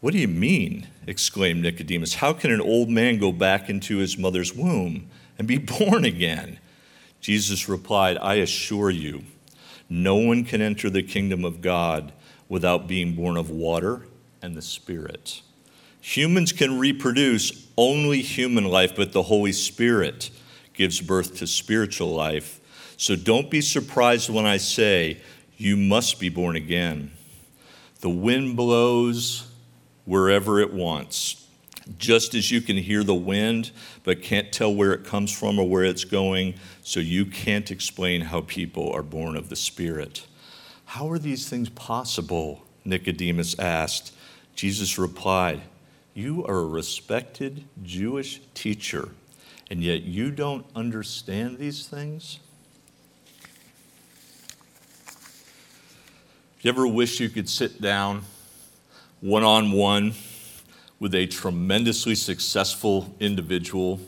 [0.00, 0.88] What do you mean?
[1.06, 2.14] exclaimed Nicodemus.
[2.14, 5.08] How can an old man go back into his mother's womb
[5.40, 6.58] and be born again?
[7.20, 9.24] Jesus replied, I assure you,
[9.88, 12.12] no one can enter the kingdom of God
[12.48, 14.06] without being born of water
[14.42, 15.40] and the Spirit.
[16.02, 20.30] Humans can reproduce only human life, but the Holy Spirit
[20.74, 22.60] gives birth to spiritual life.
[22.98, 25.22] So don't be surprised when I say,
[25.56, 27.12] You must be born again.
[28.00, 29.50] The wind blows
[30.04, 31.39] wherever it wants.
[31.98, 33.70] Just as you can hear the wind,
[34.04, 38.22] but can't tell where it comes from or where it's going, so you can't explain
[38.22, 40.26] how people are born of the Spirit.
[40.86, 42.64] How are these things possible?
[42.84, 44.12] Nicodemus asked.
[44.54, 45.62] Jesus replied,
[46.14, 49.10] You are a respected Jewish teacher,
[49.70, 52.38] and yet you don't understand these things?
[56.62, 58.22] You ever wish you could sit down
[59.20, 60.12] one on one
[61.00, 63.98] with a tremendously successful individual,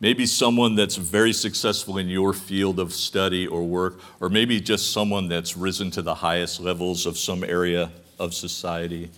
[0.00, 4.92] maybe someone that's very successful in your field of study or work, or maybe just
[4.92, 9.10] someone that's risen to the highest levels of some area of society.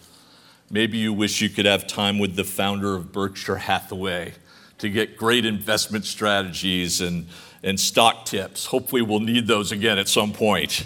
[0.71, 4.35] Maybe you wish you could have time with the founder of Berkshire Hathaway
[4.79, 7.27] to get great investment strategies and,
[7.63, 8.67] and stock tips.
[8.67, 10.85] Hopefully, we'll need those again at some point.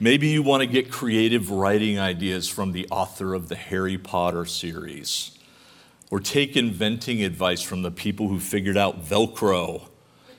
[0.00, 4.44] Maybe you want to get creative writing ideas from the author of the Harry Potter
[4.44, 5.37] series
[6.10, 9.88] or take inventing advice from the people who figured out Velcro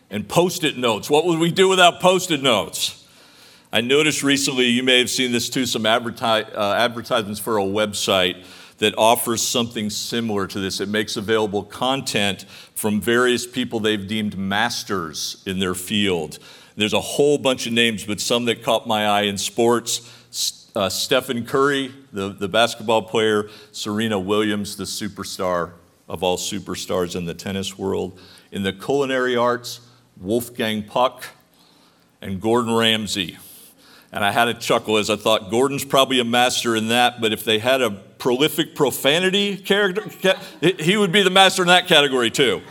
[0.10, 1.10] and post it notes.
[1.10, 3.08] What would we do without post it notes?
[3.72, 7.64] I noticed recently, you may have seen this too, some adverti- uh, advertisements for a
[7.64, 8.44] website
[8.80, 10.80] that offers something similar to this.
[10.80, 16.40] It makes available content from various people they've deemed masters in their field.
[16.76, 20.10] There's a whole bunch of names, but some that caught my eye in sports
[20.76, 25.72] uh, Stephen Curry, the, the basketball player, Serena Williams, the superstar
[26.08, 28.20] of all superstars in the tennis world.
[28.52, 29.82] In the culinary arts,
[30.20, 31.26] Wolfgang Puck
[32.22, 33.38] and Gordon Ramsay.
[34.12, 37.32] And I had a chuckle as I thought Gordon's probably a master in that, but
[37.32, 40.04] if they had a prolific profanity character,
[40.80, 42.62] he would be the master in that category too.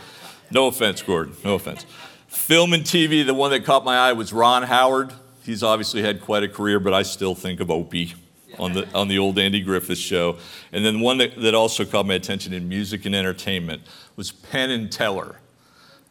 [0.51, 1.85] No offense, Gordon, no offense.
[2.27, 5.13] Film and TV, the one that caught my eye was Ron Howard,
[5.49, 8.13] He's obviously had quite a career, but I still think of Opie
[8.59, 10.37] on the, on the old Andy Griffith show.
[10.71, 13.81] And then one that, that also caught my attention in music and entertainment
[14.15, 15.37] was Penn and Teller.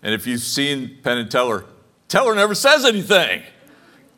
[0.02, 1.66] And if you've seen Penn and Teller,
[2.08, 3.44] Teller never says anything.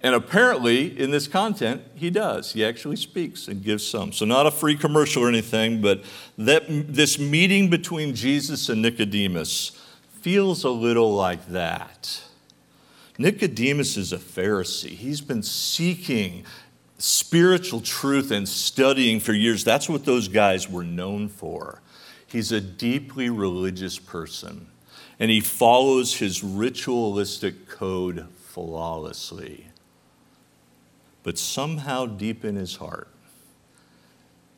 [0.02, 2.54] And apparently, in this content, he does.
[2.54, 4.12] He actually speaks and gives some.
[4.12, 6.02] So, not a free commercial or anything, but
[6.38, 9.78] that, this meeting between Jesus and Nicodemus
[10.22, 12.22] feels a little like that.
[13.20, 14.96] Nicodemus is a Pharisee.
[14.96, 16.42] He's been seeking
[16.96, 19.62] spiritual truth and studying for years.
[19.62, 21.82] That's what those guys were known for.
[22.26, 24.68] He's a deeply religious person,
[25.18, 29.66] and he follows his ritualistic code flawlessly.
[31.22, 33.08] But somehow, deep in his heart,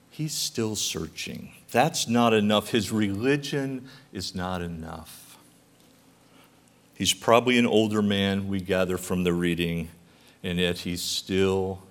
[0.09, 1.51] he's still searching.
[1.73, 2.71] That's not enough.
[2.71, 5.22] His religion is not enough.
[7.03, 9.89] He's probably an older man, we gather from the reading,
[10.45, 11.83] and yet he's still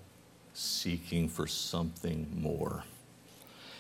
[0.54, 2.86] seeking for something more.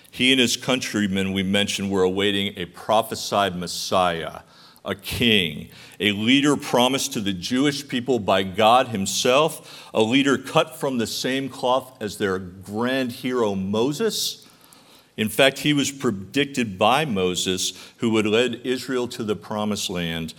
[0.09, 4.41] He and his countrymen, we mentioned, were awaiting a prophesied Messiah,
[4.83, 5.69] a king,
[6.01, 11.07] a leader promised to the Jewish people by God Himself, a leader cut from the
[11.07, 14.45] same cloth as their grand hero Moses.
[15.15, 20.33] In fact, he was predicted by Moses, who had led Israel to the promised land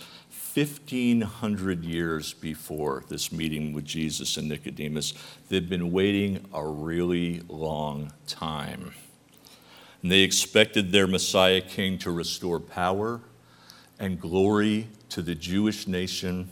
[0.55, 5.13] 1,500 years before this meeting with Jesus and Nicodemus,
[5.49, 8.93] they'd been waiting a really long time.
[10.03, 13.21] And they expected their Messiah King to restore power
[13.97, 16.49] and glory to the Jewish nation,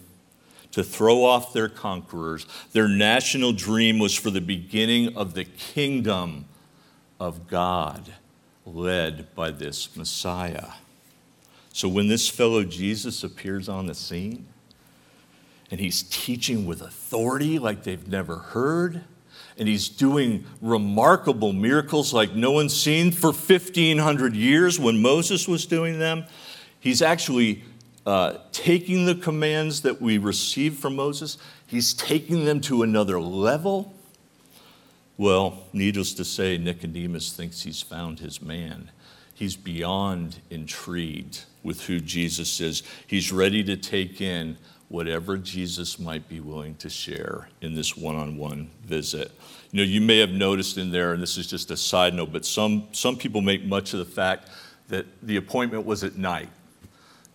[0.72, 2.48] to throw off their conquerors.
[2.72, 6.46] Their national dream was for the beginning of the kingdom
[7.20, 8.14] of God,
[8.66, 10.70] led by this Messiah.
[11.74, 14.46] So when this fellow Jesus appears on the scene,
[15.70, 19.04] and he's teaching with authority like they've never heard,
[19.58, 25.66] and he's doing remarkable miracles like no one's seen for 1,500 years when Moses was
[25.66, 26.26] doing them.
[26.80, 27.64] He's actually
[28.06, 33.94] uh, taking the commands that we received from Moses, he's taking them to another level.
[35.18, 38.90] Well, needless to say, Nicodemus thinks he's found his man.
[39.36, 42.84] He's beyond intrigued with who Jesus is.
[43.08, 44.58] He's ready to take in
[44.90, 49.32] whatever Jesus might be willing to share in this one on one visit.
[49.72, 52.34] You know, you may have noticed in there, and this is just a side note,
[52.34, 54.50] but some, some people make much of the fact
[54.90, 56.50] that the appointment was at night.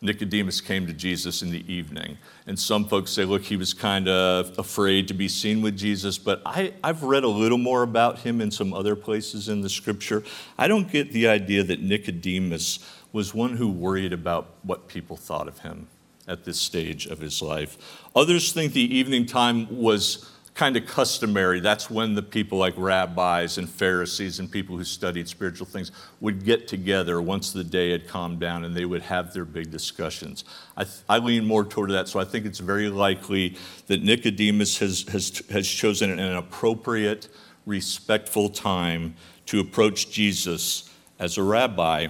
[0.02, 2.18] Nicodemus came to Jesus in the evening.
[2.46, 6.18] And some folks say, look, he was kind of afraid to be seen with Jesus,
[6.18, 9.70] but I, I've read a little more about him in some other places in the
[9.70, 10.22] scripture.
[10.58, 12.78] I don't get the idea that Nicodemus
[13.12, 15.86] was one who worried about what people thought of him
[16.28, 18.02] at this stage of his life.
[18.14, 21.60] Others think the evening time was kind of customary.
[21.60, 26.44] That's when the people like rabbis and Pharisees and people who studied spiritual things would
[26.44, 30.44] get together once the day had calmed down and they would have their big discussions.
[30.74, 34.78] I, th- I lean more toward that, so I think it's very likely that Nicodemus
[34.78, 37.28] has, has, has chosen an appropriate,
[37.66, 39.14] respectful time
[39.46, 42.08] to approach Jesus as a rabbi.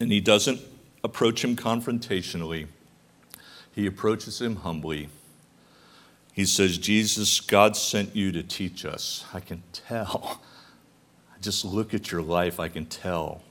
[0.00, 0.60] And he doesn't
[1.04, 2.66] approach him confrontationally,
[3.72, 5.08] he approaches him humbly
[6.32, 9.24] he says, Jesus, God sent you to teach us.
[9.34, 10.40] I can tell.
[11.34, 13.42] I just look at your life, I can tell.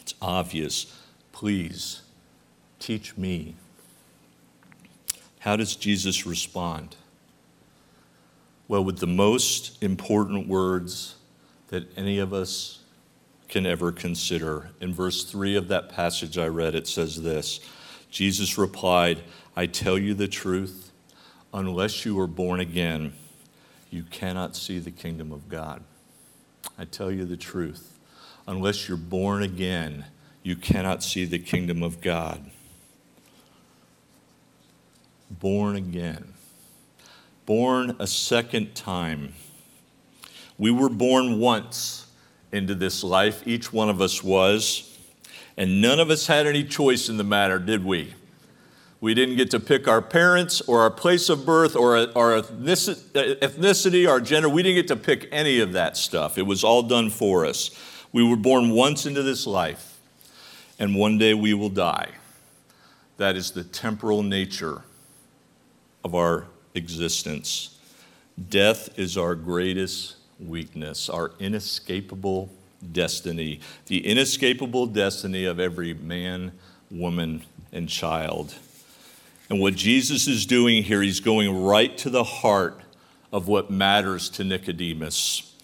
[0.00, 1.00] It's obvious.
[1.32, 2.02] Please
[2.80, 3.54] teach me.
[5.40, 6.96] How does Jesus respond?
[8.66, 11.14] Well, with the most important words
[11.68, 12.77] that any of us
[13.48, 14.70] can ever consider.
[14.80, 17.60] In verse 3 of that passage I read, it says this
[18.10, 19.22] Jesus replied,
[19.56, 20.92] I tell you the truth
[21.52, 23.12] unless you are born again,
[23.90, 25.82] you cannot see the kingdom of God.
[26.78, 27.98] I tell you the truth.
[28.46, 30.06] Unless you're born again,
[30.42, 32.50] you cannot see the kingdom of God.
[35.30, 36.34] Born again.
[37.46, 39.34] Born a second time.
[40.56, 42.07] We were born once
[42.52, 44.98] into this life, each one of us was,
[45.56, 48.14] and none of us had any choice in the matter, did we?
[49.00, 54.08] We didn't get to pick our parents or our place of birth or our ethnicity,
[54.08, 54.48] our gender.
[54.48, 56.36] We didn't get to pick any of that stuff.
[56.36, 57.70] It was all done for us.
[58.12, 59.98] We were born once into this life,
[60.80, 62.10] and one day we will die.
[63.18, 64.82] That is the temporal nature
[66.02, 67.78] of our existence.
[68.48, 72.50] Death is our greatest weakness, our inescapable
[72.92, 76.52] destiny, the inescapable destiny of every man,
[76.90, 78.54] woman, and child.
[79.50, 82.80] And what Jesus is doing here, he's going right to the heart
[83.32, 85.54] of what matters to Nicodemus.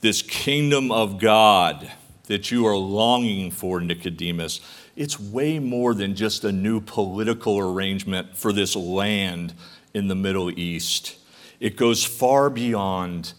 [0.00, 1.90] This kingdom of God
[2.26, 4.60] that you are longing for, Nicodemus,
[4.96, 9.54] it's way more than just a new political arrangement for this land
[9.94, 11.16] in the Middle East.
[11.60, 13.32] It goes far beyond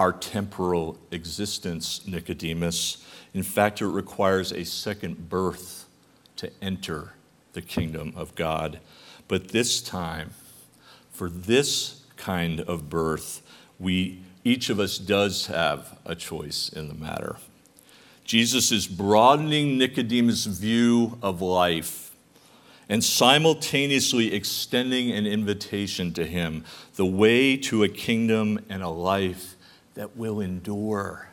[0.00, 3.04] our temporal existence, Nicodemus.
[3.34, 5.84] In fact, it requires a second birth
[6.36, 7.12] to enter
[7.52, 8.80] the kingdom of God.
[9.28, 10.30] But this time,
[11.10, 13.42] for this kind of birth,
[13.78, 17.36] we, each of us does have a choice in the matter.
[18.24, 22.16] Jesus is broadening Nicodemus' view of life
[22.88, 26.64] and simultaneously extending an invitation to him
[26.96, 29.56] the way to a kingdom and a life
[30.00, 31.28] that will endure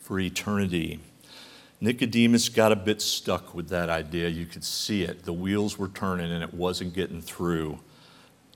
[0.00, 0.98] for eternity.
[1.80, 4.28] Nicodemus got a bit stuck with that idea.
[4.28, 5.22] You could see it.
[5.22, 7.78] The wheels were turning and it wasn't getting through.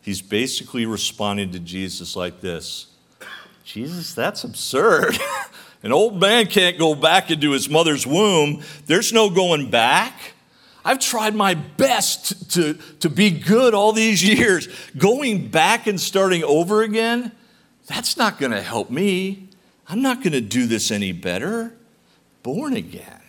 [0.02, 2.88] He's basically responding to Jesus like this
[3.62, 5.16] Jesus, that's absurd.
[5.84, 8.64] An old man can't go back into his mother's womb.
[8.86, 10.34] There's no going back.
[10.84, 14.68] I've tried my best to, to be good all these years.
[14.98, 17.30] Going back and starting over again,
[17.86, 19.48] that's not going to help me.
[19.88, 21.72] I'm not going to do this any better
[22.42, 23.22] born again.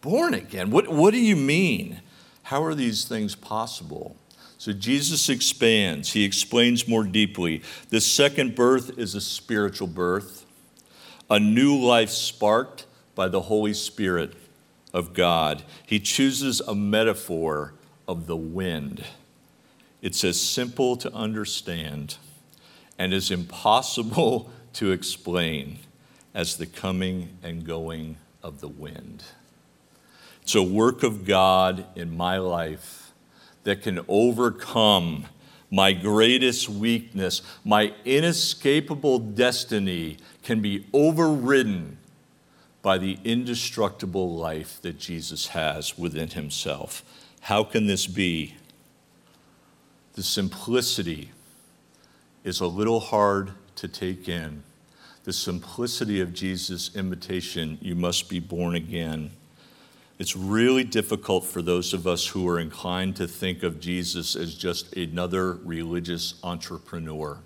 [0.00, 0.70] Born again?
[0.70, 2.00] What, what do you mean?
[2.42, 4.16] How are these things possible?
[4.58, 7.62] So Jesus expands, he explains more deeply.
[7.90, 10.44] The second birth is a spiritual birth,
[11.30, 14.34] a new life sparked by the Holy Spirit
[14.92, 15.62] of God.
[15.86, 17.74] He chooses a metaphor
[18.08, 19.04] of the wind.
[20.02, 22.16] It's as simple to understand
[22.98, 25.78] and as impossible to explain
[26.34, 29.22] as the coming and going of the wind.
[30.42, 33.12] It's a work of God in my life
[33.62, 35.26] that can overcome
[35.70, 41.98] my greatest weakness, my inescapable destiny can be overridden
[42.80, 47.02] by the indestructible life that Jesus has within himself.
[47.40, 48.54] How can this be?
[50.12, 51.32] The simplicity
[52.44, 54.62] is a little hard to take in.
[55.24, 59.30] The simplicity of Jesus' invitation, you must be born again.
[60.18, 64.54] It's really difficult for those of us who are inclined to think of Jesus as
[64.54, 67.38] just another religious entrepreneur.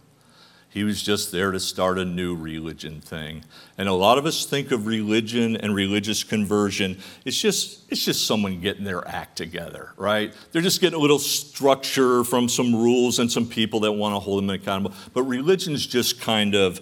[0.71, 3.43] He was just there to start a new religion thing.
[3.79, 8.27] And a lot of us think of religion and religious conversion, it's just, it's just
[8.27, 10.35] someone getting their act together, right?
[10.53, 14.21] They're just getting a little structure from some rules and some people that want to
[14.21, 14.95] hold them accountable.
[15.15, 16.81] But religion is just kind of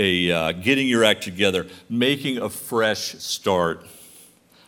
[0.00, 3.86] a uh, getting your act together, making a fresh start.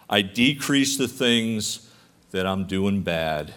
[0.09, 1.89] I decrease the things
[2.31, 3.55] that I'm doing bad.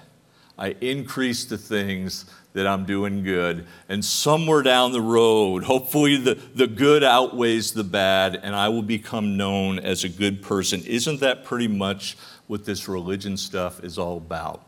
[0.58, 3.66] I increase the things that I'm doing good.
[3.90, 8.84] And somewhere down the road, hopefully the, the good outweighs the bad, and I will
[8.84, 10.84] become known as a good person.
[10.86, 12.16] Isn't that pretty much
[12.48, 14.64] what this religion stuff is all about?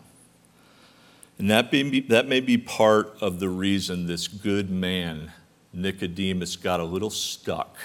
[1.37, 5.31] And that, be, that may be part of the reason this good man,
[5.73, 7.77] Nicodemus, got a little stuck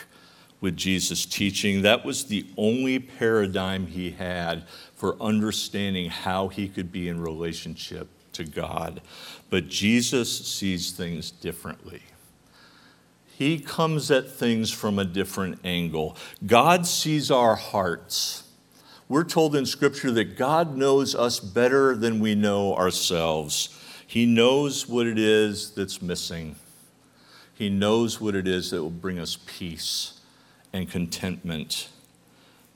[0.60, 1.82] with Jesus' teaching.
[1.82, 4.66] That was the only paradigm he had
[5.00, 9.00] for understanding how he could be in relationship to God.
[9.48, 12.02] But Jesus sees things differently.
[13.24, 16.18] He comes at things from a different angle.
[16.44, 18.42] God sees our hearts.
[19.08, 23.74] We're told in Scripture that God knows us better than we know ourselves.
[24.06, 26.56] He knows what it is that's missing.
[27.54, 30.20] He knows what it is that will bring us peace
[30.74, 31.88] and contentment,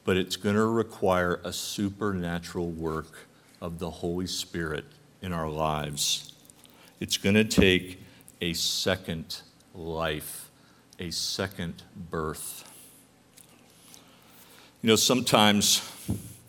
[0.05, 3.27] but it's going to require a supernatural work
[3.61, 4.85] of the Holy Spirit
[5.23, 6.35] in our lives.
[7.01, 7.99] It's going to take
[8.41, 9.41] a second
[9.75, 10.51] life,
[10.99, 12.71] a second birth.
[14.83, 15.91] You know, sometimes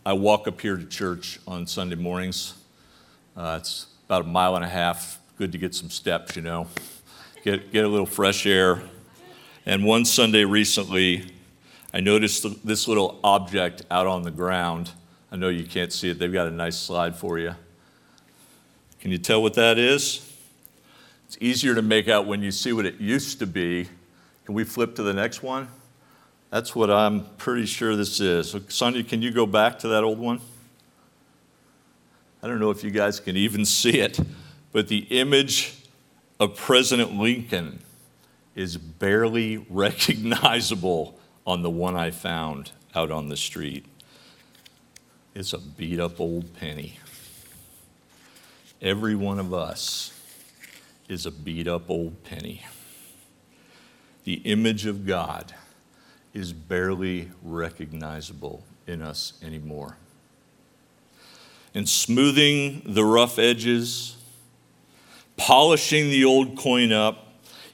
[0.06, 2.53] I walk up here to church on Sunday mornings.
[3.36, 5.20] Uh, it's about a mile and a half.
[5.38, 6.68] Good to get some steps, you know,
[7.43, 8.82] get, get a little fresh air.
[9.66, 11.32] And one Sunday recently,
[11.96, 14.91] I noticed this little object out on the ground.
[15.32, 17.56] I know you can't see it, they've got a nice slide for you.
[19.00, 20.30] Can you tell what that is?
[21.26, 23.88] It's easier to make out when you see what it used to be.
[24.43, 25.70] Can we flip to the next one?
[26.50, 28.52] That's what I'm pretty sure this is.
[28.52, 30.41] So, Sonia, can you go back to that old one?
[32.43, 34.20] I don't know if you guys can even see it,
[34.74, 35.76] but the image
[36.41, 37.80] of President Lincoln
[38.54, 43.86] is barely recognizable on the one I found out on the street.
[45.34, 47.00] It's a beat up old penny.
[48.82, 50.12] Every one of us
[51.08, 52.66] is a beat up old penny.
[54.24, 55.54] The image of God
[56.34, 59.98] is barely recognizable in us anymore.
[61.74, 64.16] And smoothing the rough edges,
[65.38, 67.24] polishing the old coin up,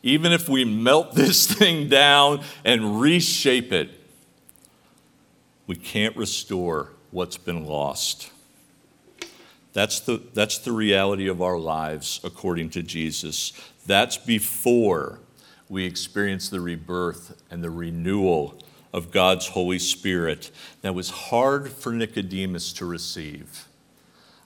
[0.04, 3.90] even if we melt this thing down and reshape it,
[5.68, 8.32] we can't restore what's been lost.
[9.74, 13.54] That's the, that's the reality of our lives according to Jesus.
[13.86, 15.20] That's before
[15.70, 18.60] we experience the rebirth and the renewal
[18.94, 20.52] of God's Holy Spirit.
[20.82, 23.68] That was hard for Nicodemus to receive.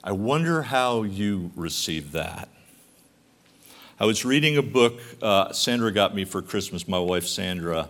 [0.04, 2.48] I wonder how you received that.
[3.98, 7.88] I was reading a book uh, Sandra got me for Christmas, my wife Sandra,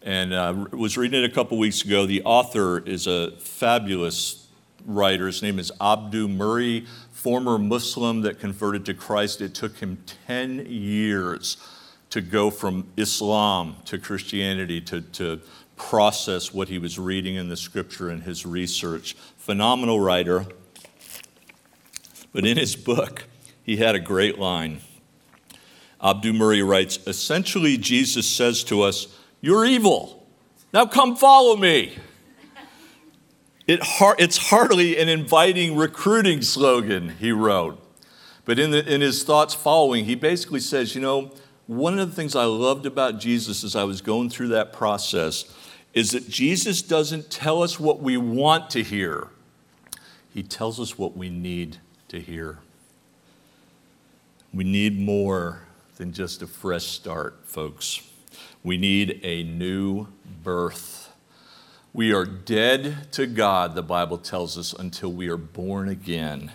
[0.00, 2.06] and uh, was reading it a couple weeks ago.
[2.06, 4.46] The author is a fabulous
[4.86, 5.26] writer.
[5.26, 9.42] His name is Abdu Murray, former Muslim that converted to Christ.
[9.42, 11.58] It took him 10 years
[12.08, 15.40] to go from Islam to Christianity to, to
[15.76, 19.12] process what he was reading in the scripture and his research.
[19.36, 20.46] Phenomenal writer.
[22.32, 23.24] But in his book,
[23.62, 24.80] he had a great line.
[26.02, 29.06] Abdu Murray writes Essentially, Jesus says to us,
[29.40, 30.26] You're evil.
[30.72, 31.96] Now come follow me.
[33.66, 33.80] It
[34.18, 37.78] it's hardly an inviting recruiting slogan, he wrote.
[38.44, 41.32] But in, the, in his thoughts following, he basically says, You know,
[41.66, 45.44] one of the things I loved about Jesus as I was going through that process
[45.94, 49.28] is that Jesus doesn't tell us what we want to hear,
[50.34, 51.76] he tells us what we need
[52.08, 52.58] to hear.
[54.52, 55.62] We need more
[56.02, 58.02] than just a fresh start, folks.
[58.64, 60.08] We need a new
[60.42, 61.12] birth.
[61.92, 66.50] We are dead to God, the Bible tells us, until we are born again.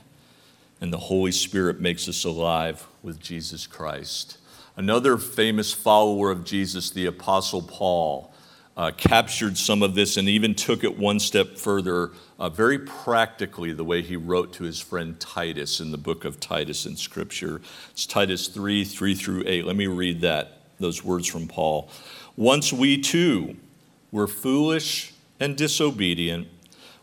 [0.82, 4.38] And the Holy Spirit makes us alive with Jesus Christ.
[4.76, 8.34] Another famous follower of Jesus, the Apostle Paul,
[8.78, 13.74] uh, captured some of this and even took it one step further, uh, very practically,
[13.74, 17.60] the way he wrote to his friend Titus in the book of Titus in Scripture.
[17.90, 19.66] It's Titus 3 3 through 8.
[19.66, 21.90] Let me read that, those words from Paul.
[22.36, 23.58] Once we too
[24.12, 26.48] were foolish and disobedient,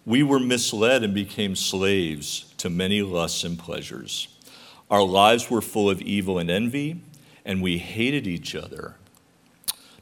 [0.07, 4.29] we were misled and became slaves to many lusts and pleasures.
[4.91, 7.01] Our lives were full of evil and envy,
[7.45, 8.95] and we hated each other.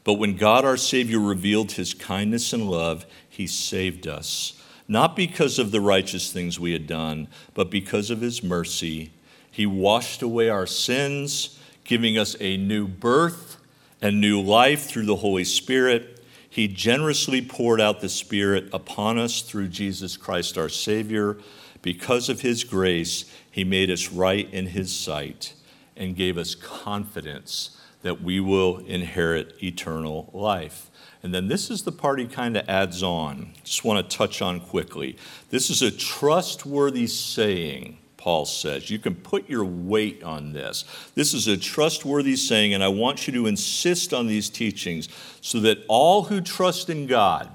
[0.03, 5.59] But when God our Savior revealed his kindness and love, he saved us, not because
[5.59, 9.13] of the righteous things we had done, but because of his mercy.
[9.49, 13.57] He washed away our sins, giving us a new birth
[14.01, 16.21] and new life through the Holy Spirit.
[16.49, 21.37] He generously poured out the Spirit upon us through Jesus Christ our Savior.
[21.81, 25.53] Because of his grace, he made us right in his sight
[25.95, 30.91] and gave us confidence that we will inherit eternal life.
[31.23, 33.53] And then this is the part he kind of adds on.
[33.63, 35.17] Just want to touch on quickly.
[35.49, 38.89] This is a trustworthy saying, Paul says.
[38.89, 40.83] You can put your weight on this.
[41.15, 45.07] This is a trustworthy saying, and I want you to insist on these teachings
[45.41, 47.49] so that all who trust in God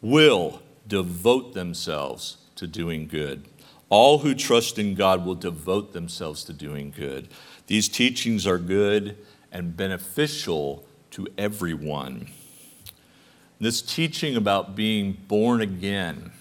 [0.00, 3.44] will devote themselves to doing good.
[3.88, 7.28] All who trust in God will devote themselves to doing good.
[7.66, 9.16] These teachings are good
[9.52, 12.28] and beneficial to everyone.
[13.60, 16.32] This teaching about being born again,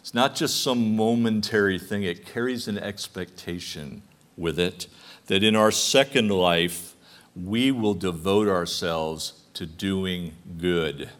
[0.00, 4.02] it's not just some momentary thing, it carries an expectation
[4.36, 4.86] with it
[5.26, 6.94] that in our second life,
[7.34, 11.10] we will devote ourselves to doing good.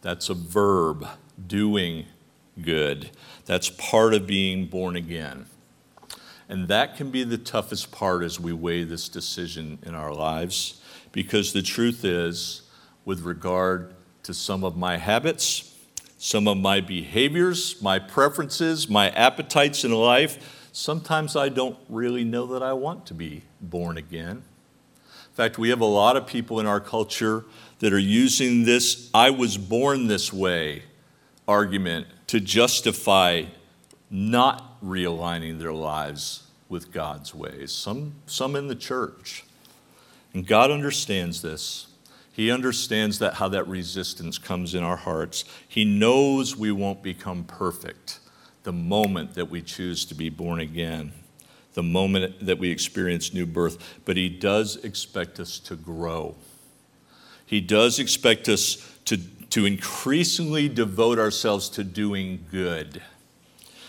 [0.00, 1.06] That's a verb,
[1.46, 2.06] doing
[2.60, 3.10] good.
[3.46, 5.46] That's part of being born again.
[6.48, 10.80] And that can be the toughest part as we weigh this decision in our lives,
[11.12, 12.62] because the truth is,
[13.04, 15.74] with regard to some of my habits,
[16.18, 22.46] some of my behaviors, my preferences, my appetites in life, sometimes I don't really know
[22.46, 24.42] that I want to be born again.
[25.06, 27.44] In fact, we have a lot of people in our culture
[27.78, 30.82] that are using this I was born this way
[31.46, 33.44] argument to justify
[34.10, 39.44] not realigning their lives with God's ways, some, some in the church.
[40.34, 41.86] And God understands this.
[42.32, 45.44] He understands that how that resistance comes in our hearts.
[45.66, 48.20] He knows we won't become perfect
[48.62, 51.12] the moment that we choose to be born again,
[51.74, 56.36] the moment that we experience new birth, but He does expect us to grow.
[57.46, 58.76] He does expect us
[59.06, 63.00] to, to increasingly devote ourselves to doing good.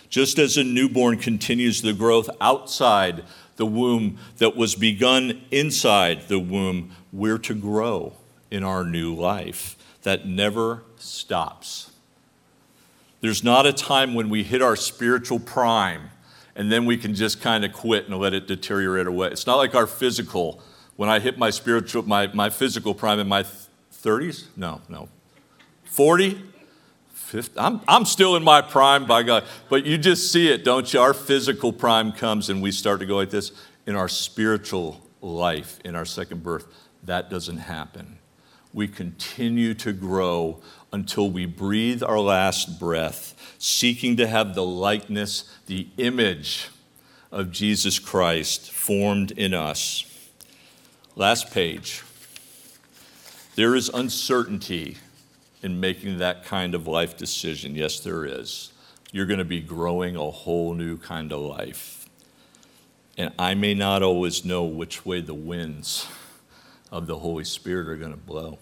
[0.10, 3.24] Just as a newborn continues the growth outside
[3.58, 8.14] the womb that was begun inside the womb, we're to grow
[8.50, 9.76] in our new life.
[10.04, 11.92] That never stops.
[13.22, 16.10] There's not a time when we hit our spiritual prime
[16.56, 19.30] and then we can just kind of quit and let it deteriorate away.
[19.30, 20.62] It's not like our physical.
[20.96, 23.44] When I hit my spiritual, my, my physical prime in my
[23.94, 25.08] 30s, no, no,
[25.86, 26.42] 40,
[27.30, 29.44] 50, I'm, I'm still in my prime by God.
[29.70, 31.00] But you just see it, don't you?
[31.00, 33.52] Our physical prime comes and we start to go like this.
[33.86, 36.66] In our spiritual life, in our second birth,
[37.04, 38.18] that doesn't happen.
[38.74, 40.60] We continue to grow
[40.92, 46.70] until we breathe our last breath, seeking to have the likeness, the image
[47.32, 50.06] of Jesus Christ formed in us.
[51.16, 52.04] Last page.
[53.56, 54.98] There is uncertainty
[55.62, 57.76] in making that kind of life decision.
[57.76, 58.72] Yes, there is.
[59.12, 62.08] You're going to be growing a whole new kind of life.
[63.18, 66.08] And I may not always know which way the winds
[66.92, 68.60] of the Holy Spirit are going to blow.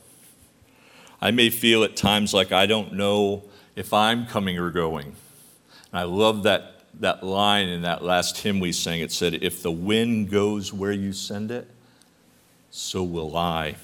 [1.21, 3.43] I may feel at times like I don't know
[3.75, 5.15] if I'm coming or going.
[5.91, 9.01] And I love that, that line in that last hymn we sang.
[9.01, 11.67] It said, If the wind goes where you send it,
[12.71, 13.75] so will I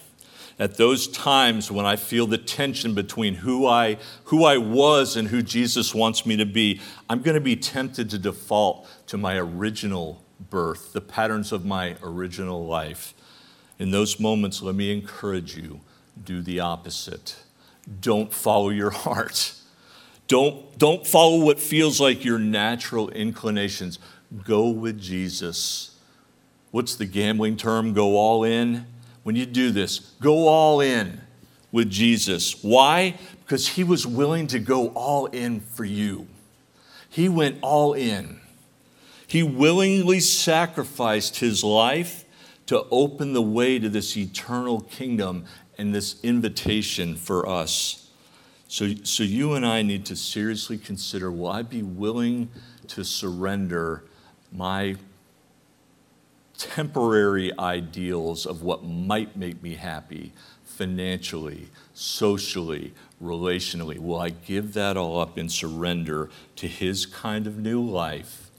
[0.59, 5.29] at those times when I feel the tension between who I, who I was and
[5.29, 9.37] who Jesus wants me to be, I'm going to be tempted to default to my
[9.37, 13.13] original birth, the patterns of my original life.
[13.79, 15.81] In those moments, let me encourage you
[16.23, 17.35] do the opposite.
[17.99, 19.53] Don't follow your heart.
[20.27, 23.99] Don't, don't follow what feels like your natural inclinations.
[24.43, 25.97] Go with Jesus.
[26.71, 27.93] What's the gambling term?
[27.93, 28.85] Go all in
[29.23, 31.21] when you do this, go all in
[31.71, 32.63] with Jesus.
[32.63, 33.15] Why?
[33.39, 36.27] Because he was willing to go all in for you.
[37.09, 38.39] He went all in.
[39.27, 42.25] He willingly sacrificed his life
[42.67, 45.45] to open the way to this eternal kingdom
[45.77, 48.09] and this invitation for us.
[48.67, 52.49] So, so you and I need to seriously consider will I be willing
[52.87, 54.03] to surrender
[54.51, 54.95] my
[56.57, 63.99] temporary ideals of what might make me happy financially, socially, relationally?
[63.99, 68.49] Will I give that all up and surrender to His kind of new life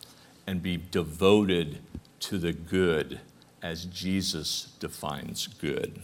[0.47, 1.79] and be devoted
[2.21, 3.21] to the good
[3.63, 6.01] as Jesus defines good?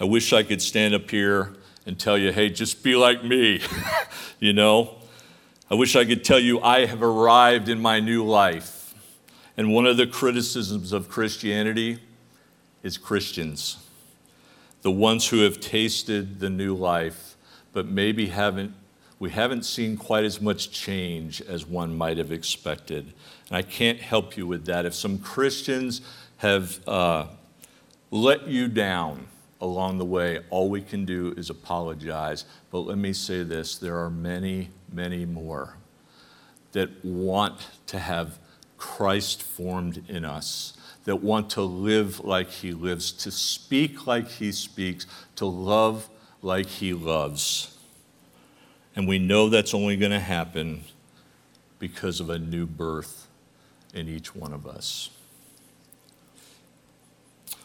[0.00, 1.54] I wish I could stand up here
[1.86, 3.60] and tell you, hey, just be like me,
[4.40, 4.96] you know?
[5.70, 8.81] I wish I could tell you I have arrived in my new life.
[9.56, 11.98] And one of the criticisms of Christianity
[12.82, 13.78] is Christians,
[14.82, 17.36] the ones who have tasted the new life,
[17.72, 18.74] but maybe haven't,
[19.18, 23.12] we haven't seen quite as much change as one might have expected.
[23.48, 24.86] And I can't help you with that.
[24.86, 26.00] If some Christians
[26.38, 27.26] have uh,
[28.10, 29.28] let you down,
[29.62, 32.44] along the way, all we can do is apologize.
[32.70, 35.76] But let me say this there are many, many more
[36.72, 38.38] that want to have
[38.82, 44.50] Christ formed in us, that want to live like He lives, to speak like He
[44.50, 45.06] speaks,
[45.36, 46.10] to love
[46.42, 47.78] like He loves.
[48.96, 50.82] And we know that's only going to happen
[51.78, 53.28] because of a new birth
[53.94, 55.10] in each one of us.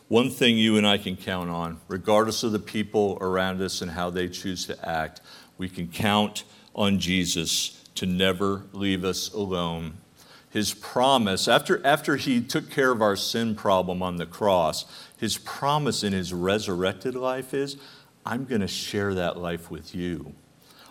[0.07, 3.89] One thing you and I can count on, regardless of the people around us and
[3.89, 5.21] how they choose to act,
[5.57, 6.43] we can count
[6.75, 9.97] on Jesus to never leave us alone.
[10.57, 14.85] His promise, after, after he took care of our sin problem on the cross,
[15.15, 17.77] his promise in his resurrected life is,
[18.25, 20.33] I'm going to share that life with you.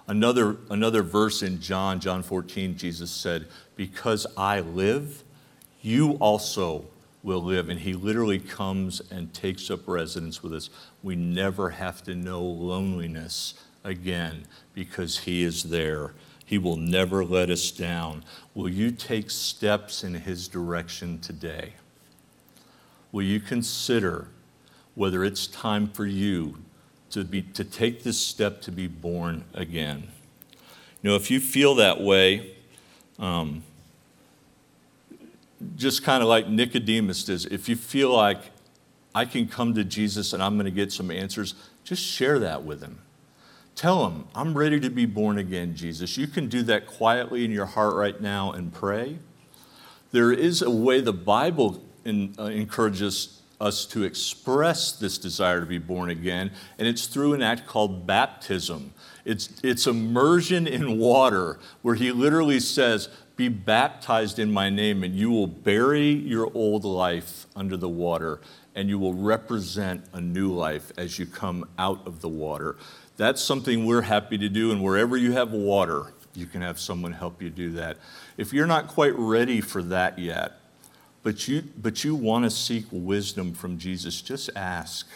[0.07, 5.25] Another, another verse in John, John 14, Jesus said, Because I live,
[5.83, 6.85] you also
[7.25, 7.69] will live.
[7.69, 10.71] And He literally comes and takes up residence with us.
[11.03, 16.13] We never have to know loneliness again because He is there.
[16.47, 18.25] He will never let us down.
[18.55, 21.73] Will you take steps in His direction today?
[23.11, 24.29] Will you consider
[24.95, 26.59] whether it's time for you
[27.11, 30.09] to, be, to take this step to be born again?
[31.03, 32.55] You know, if you feel that way,
[33.19, 33.65] um,
[35.77, 38.39] just kind of like Nicodemus does, if you feel like
[39.15, 41.55] I can come to Jesus and I'm going to get some answers,
[41.85, 42.99] just share that with him.
[43.77, 46.17] Tell him, I'm ready to be born again, Jesus.
[46.17, 49.19] You can do that quietly in your heart right now and pray.
[50.13, 55.67] There is a way the Bible in, uh, encourages us to express this desire to
[55.67, 58.95] be born again, and it's through an act called baptism.
[59.27, 65.15] It's, it's immersion in water, where he literally says, be baptized in my name, and
[65.15, 68.41] you will bury your old life under the water,
[68.75, 72.77] and you will represent a new life as you come out of the water.
[73.17, 77.13] That's something we're happy to do, and wherever you have water, you can have someone
[77.13, 77.97] help you do that.
[78.37, 80.53] If you're not quite ready for that yet,
[81.23, 85.09] but you, but you want to seek wisdom from Jesus, just ask.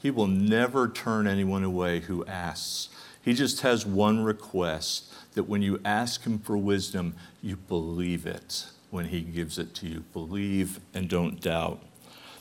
[0.00, 2.88] He will never turn anyone away who asks.
[3.20, 8.66] He just has one request that when you ask Him for wisdom, you believe it
[8.90, 10.04] when He gives it to you.
[10.12, 11.82] Believe and don't doubt.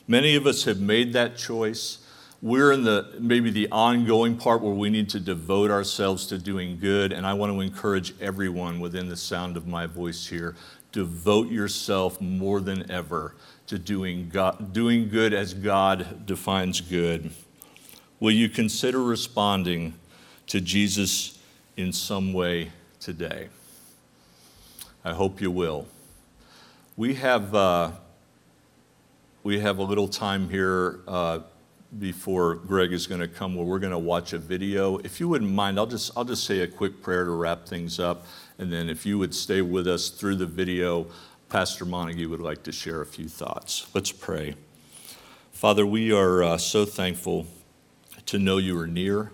[0.07, 2.05] Many of us have made that choice.
[2.45, 6.77] We're in the maybe the ongoing part where we need to devote ourselves to doing
[6.80, 10.55] good, and I want to encourage everyone within the sound of my voice here
[10.91, 13.35] devote yourself more than ever
[13.65, 17.31] to doing, God, doing good as God defines good.
[18.19, 19.95] Will you consider responding
[20.45, 21.39] to Jesus
[21.77, 23.49] in some way today.
[25.03, 25.88] I hope you will.
[26.97, 27.91] We have, uh,
[29.43, 31.39] we have a little time here uh,
[31.99, 34.97] before Greg is going to come where we're going to watch a video.
[34.99, 37.99] If you wouldn't mind, I'll just, I'll just say a quick prayer to wrap things
[37.99, 38.26] up.
[38.57, 41.07] And then if you would stay with us through the video,
[41.49, 43.88] Pastor Montague would like to share a few thoughts.
[43.93, 44.55] Let's pray.
[45.51, 47.47] Father, we are uh, so thankful
[48.26, 49.31] to know you are near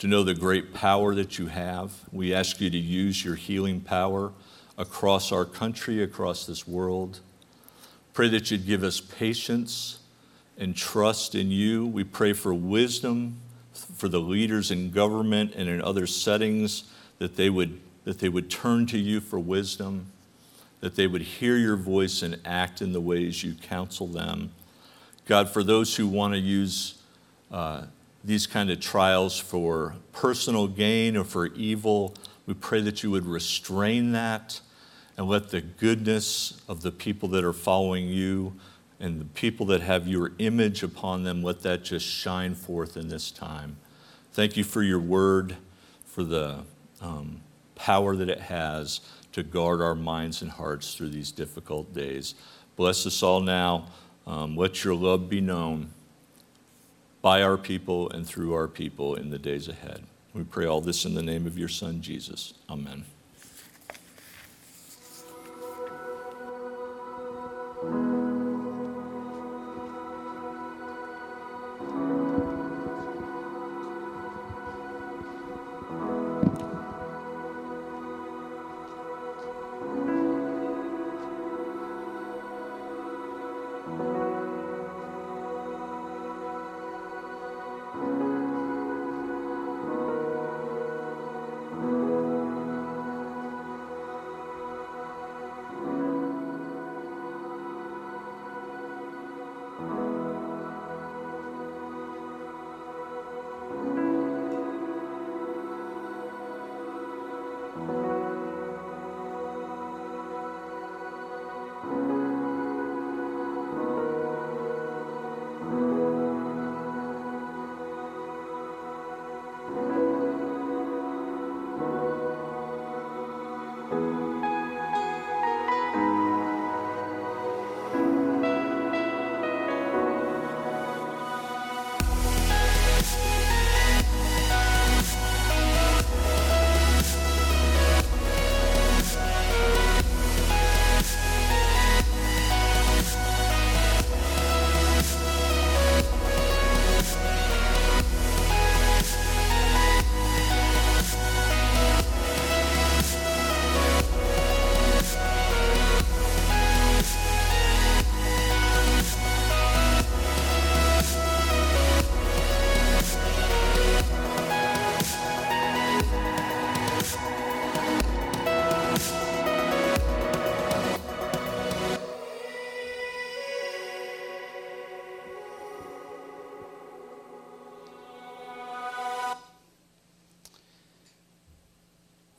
[0.00, 1.92] to know the great power that you have.
[2.10, 4.32] We ask you to use your healing power
[4.78, 7.20] across our country, across this world.
[8.14, 9.98] Pray that you'd give us patience
[10.60, 11.86] and trust in you.
[11.86, 13.40] We pray for wisdom
[13.72, 16.84] for the leaders in government and in other settings
[17.18, 20.06] that they would that they would turn to you for wisdom,
[20.80, 24.50] that they would hear your voice and act in the ways you counsel them.
[25.26, 26.94] God, for those who want to use
[27.50, 27.82] uh,
[28.24, 32.14] these kind of trials for personal gain or for evil.
[32.46, 34.60] We pray that you would restrain that
[35.16, 38.54] and let the goodness of the people that are following you
[39.00, 43.08] and the people that have your image upon them, let that just shine forth in
[43.08, 43.76] this time.
[44.32, 45.56] Thank you for your word.
[46.04, 46.58] for the
[47.00, 47.40] um,
[47.76, 49.00] power that it has
[49.32, 52.34] to guard our minds and hearts through these difficult days.
[52.76, 53.86] Bless us all now.
[54.26, 55.90] Um, let your love be known
[57.22, 60.02] by our people and through our people in the days ahead.
[60.34, 62.54] We pray all this in the name of your Son, Jesus.
[62.68, 63.04] Amen.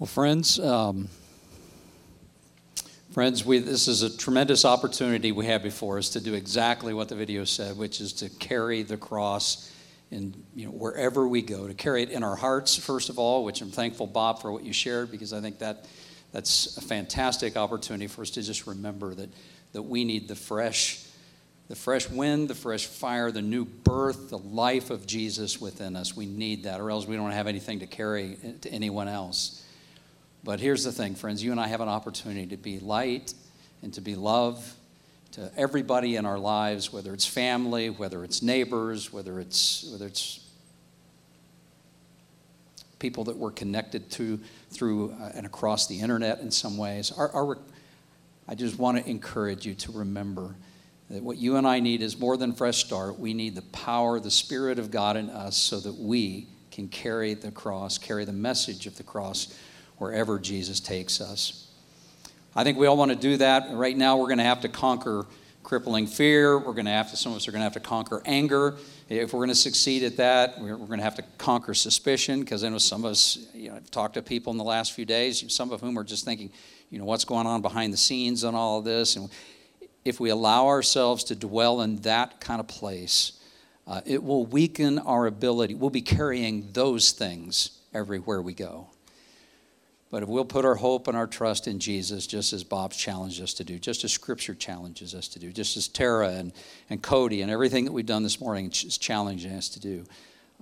[0.02, 1.10] Well, friends, um,
[3.12, 7.08] friends, we, this is a tremendous opportunity we have before us to do exactly what
[7.08, 9.72] the video said, which is to carry the cross
[10.10, 13.46] in you know wherever we go, to carry it in our hearts first of all.
[13.46, 15.86] Which I'm thankful, Bob, for what you shared because I think that
[16.32, 19.30] that's a fantastic opportunity for us to just remember that
[19.74, 21.06] that we need the fresh
[21.68, 26.18] the fresh wind, the fresh fire, the new birth, the life of Jesus within us.
[26.18, 29.61] We need that, or else we don't have anything to carry to anyone else.
[30.44, 33.34] But here's the thing, friends you and I have an opportunity to be light
[33.84, 34.76] and to be love
[35.34, 40.46] to everybody in our lives, whether it's family, whether it's neighbors, whether it's, whether it's
[43.00, 44.40] people that we're connected to
[44.72, 47.12] through uh, and across the internet in some ways.
[47.12, 47.58] Our, our,
[48.48, 50.56] I just want to encourage you to remember
[51.10, 53.20] that what you and I need is more than fresh start.
[53.20, 57.34] We need the power, the Spirit of God in us so that we can carry
[57.34, 59.54] the cross, carry the message of the cross
[60.02, 61.68] wherever Jesus takes us.
[62.56, 63.68] I think we all want to do that.
[63.70, 65.28] Right now, we're going to have to conquer
[65.62, 66.58] crippling fear.
[66.58, 68.78] We're going to have to, some of us are going to have to conquer anger.
[69.10, 72.64] If we're going to succeed at that, we're, going to have to conquer suspicion because
[72.64, 75.06] I know some of us, you know, I've talked to people in the last few
[75.06, 76.50] days, some of whom are just thinking,
[76.90, 79.18] you know, what's going on behind the scenes and all of this.
[79.18, 79.30] And
[80.04, 83.34] if we allow ourselves to dwell in that kind of place,
[83.86, 85.76] uh, it will weaken our ability.
[85.76, 88.90] We'll be carrying those things everywhere we go.
[90.12, 93.42] But if we'll put our hope and our trust in Jesus, just as Bob's challenged
[93.42, 96.52] us to do, just as Scripture challenges us to do, just as Tara and,
[96.90, 100.04] and Cody and everything that we've done this morning is challenging us to do,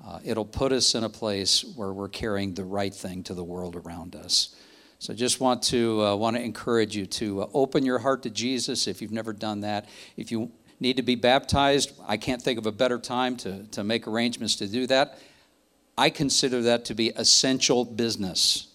[0.06, 3.44] uh, it'll put us in a place where we're carrying the right thing to the
[3.44, 4.56] world around us.
[5.00, 8.30] So just want to uh, want to encourage you to uh, open your heart to
[8.30, 9.90] Jesus if you've never done that.
[10.16, 13.84] If you need to be baptized, I can't think of a better time to, to
[13.84, 15.18] make arrangements to do that.
[15.98, 18.69] I consider that to be essential business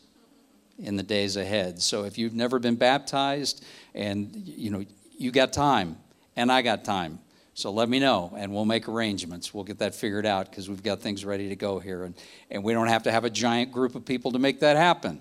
[0.79, 1.81] in the days ahead.
[1.81, 3.65] So if you've never been baptized
[3.95, 4.85] and you know
[5.17, 5.97] you got time
[6.37, 7.21] and I got time.
[7.57, 9.55] So let me know and we'll make arrangements.
[9.55, 12.03] We'll get that figured out because we've got things ready to go here.
[12.03, 12.15] And,
[12.51, 15.21] and we don't have to have a giant group of people to make that happen.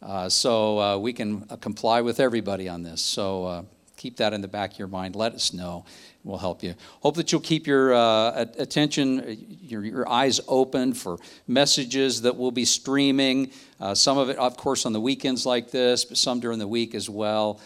[0.00, 3.02] Uh, so uh, we can uh, comply with everybody on this.
[3.02, 3.62] So uh,
[4.02, 5.14] keep that in the back of your mind.
[5.14, 5.84] Let us know
[6.24, 6.76] We'll help you.
[7.00, 11.18] Hope that you'll keep your uh, attention, uh, your, your, eyes open for
[11.48, 13.50] messages that we'll be streaming.
[13.80, 16.68] Uh, some of it, of course, on the weekends like this, but some during the
[16.68, 17.60] week as well.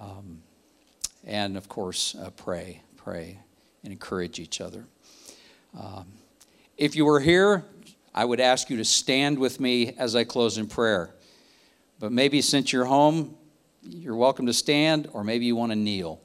[0.00, 0.42] Um,
[1.24, 3.40] and of course, uh, pray, pray,
[3.82, 4.86] and encourage each other.
[5.76, 6.06] Um,
[6.76, 7.64] if you were here,
[8.14, 11.10] I would ask you to stand with me as I close in prayer.
[11.98, 13.36] But maybe since you're home,
[13.88, 16.20] you're welcome to stand, or maybe you want to kneel.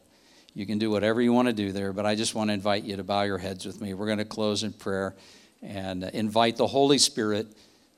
[0.53, 2.83] You can do whatever you want to do there, but I just want to invite
[2.83, 3.93] you to bow your heads with me.
[3.93, 5.15] We're going to close in prayer
[5.61, 7.47] and invite the Holy Spirit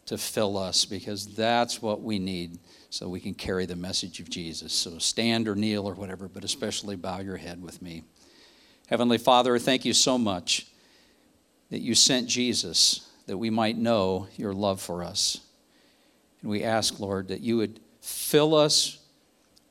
[0.05, 2.59] to fill us because that's what we need
[2.89, 4.73] so we can carry the message of Jesus.
[4.73, 8.03] So stand or kneel or whatever, but especially bow your head with me.
[8.87, 10.67] Heavenly Father, thank you so much
[11.71, 15.39] that you sent Jesus that we might know your love for us.
[16.41, 18.99] And we ask, Lord, that you would fill us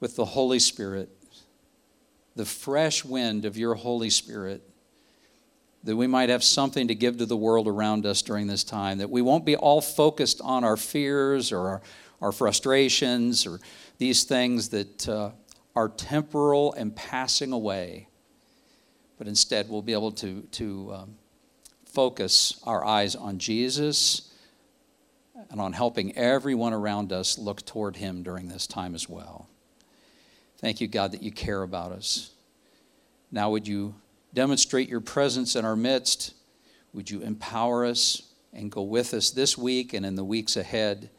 [0.02, 1.08] with the Holy Spirit,
[2.34, 4.68] the fresh wind of your Holy Spirit,
[5.84, 8.98] that we might have something to give to the world around us during this time,
[8.98, 11.82] that we won't be all focused on our fears or our,
[12.20, 13.60] our frustrations or
[13.98, 15.30] these things that uh,
[15.76, 18.08] are temporal and passing away,
[19.18, 21.14] but instead we'll be able to, to um,
[21.84, 24.32] focus our eyes on Jesus
[25.48, 29.46] and on helping everyone around us look toward Him during this time as well.
[30.62, 32.30] Thank you, God, that you care about us.
[33.32, 33.96] Now, would you
[34.32, 36.34] demonstrate your presence in our midst?
[36.94, 38.22] Would you empower us
[38.52, 41.10] and go with us this week and in the weeks ahead?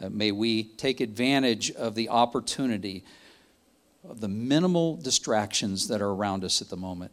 [0.00, 3.04] Uh, may we take advantage of the opportunity
[4.08, 7.10] of the minimal distractions that are around us at the moment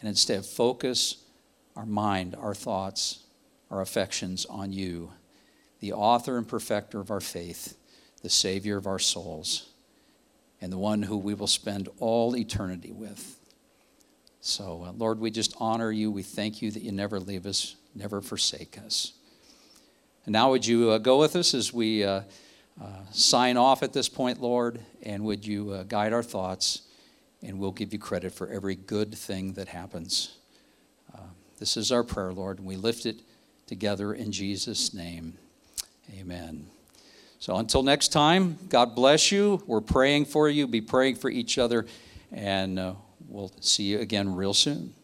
[0.00, 1.16] and instead focus
[1.74, 3.24] our mind, our thoughts,
[3.70, 5.12] our affections on you,
[5.80, 7.76] the author and perfecter of our faith,
[8.22, 9.68] the Savior of our souls,
[10.60, 13.38] and the one who we will spend all eternity with.
[14.40, 16.10] So, uh, Lord, we just honor you.
[16.10, 19.12] We thank you that you never leave us, never forsake us.
[20.24, 22.22] And now, would you uh, go with us as we uh,
[22.80, 24.80] uh sign off at this point, Lord?
[25.02, 26.82] And would you uh, guide our thoughts?
[27.42, 30.36] And we'll give you credit for every good thing that happens.
[31.58, 33.22] This is our prayer, Lord, and we lift it
[33.66, 35.38] together in Jesus' name.
[36.18, 36.66] Amen.
[37.38, 39.62] So until next time, God bless you.
[39.66, 40.66] We're praying for you.
[40.66, 41.86] Be praying for each other,
[42.32, 42.94] and uh,
[43.28, 44.95] we'll see you again real soon.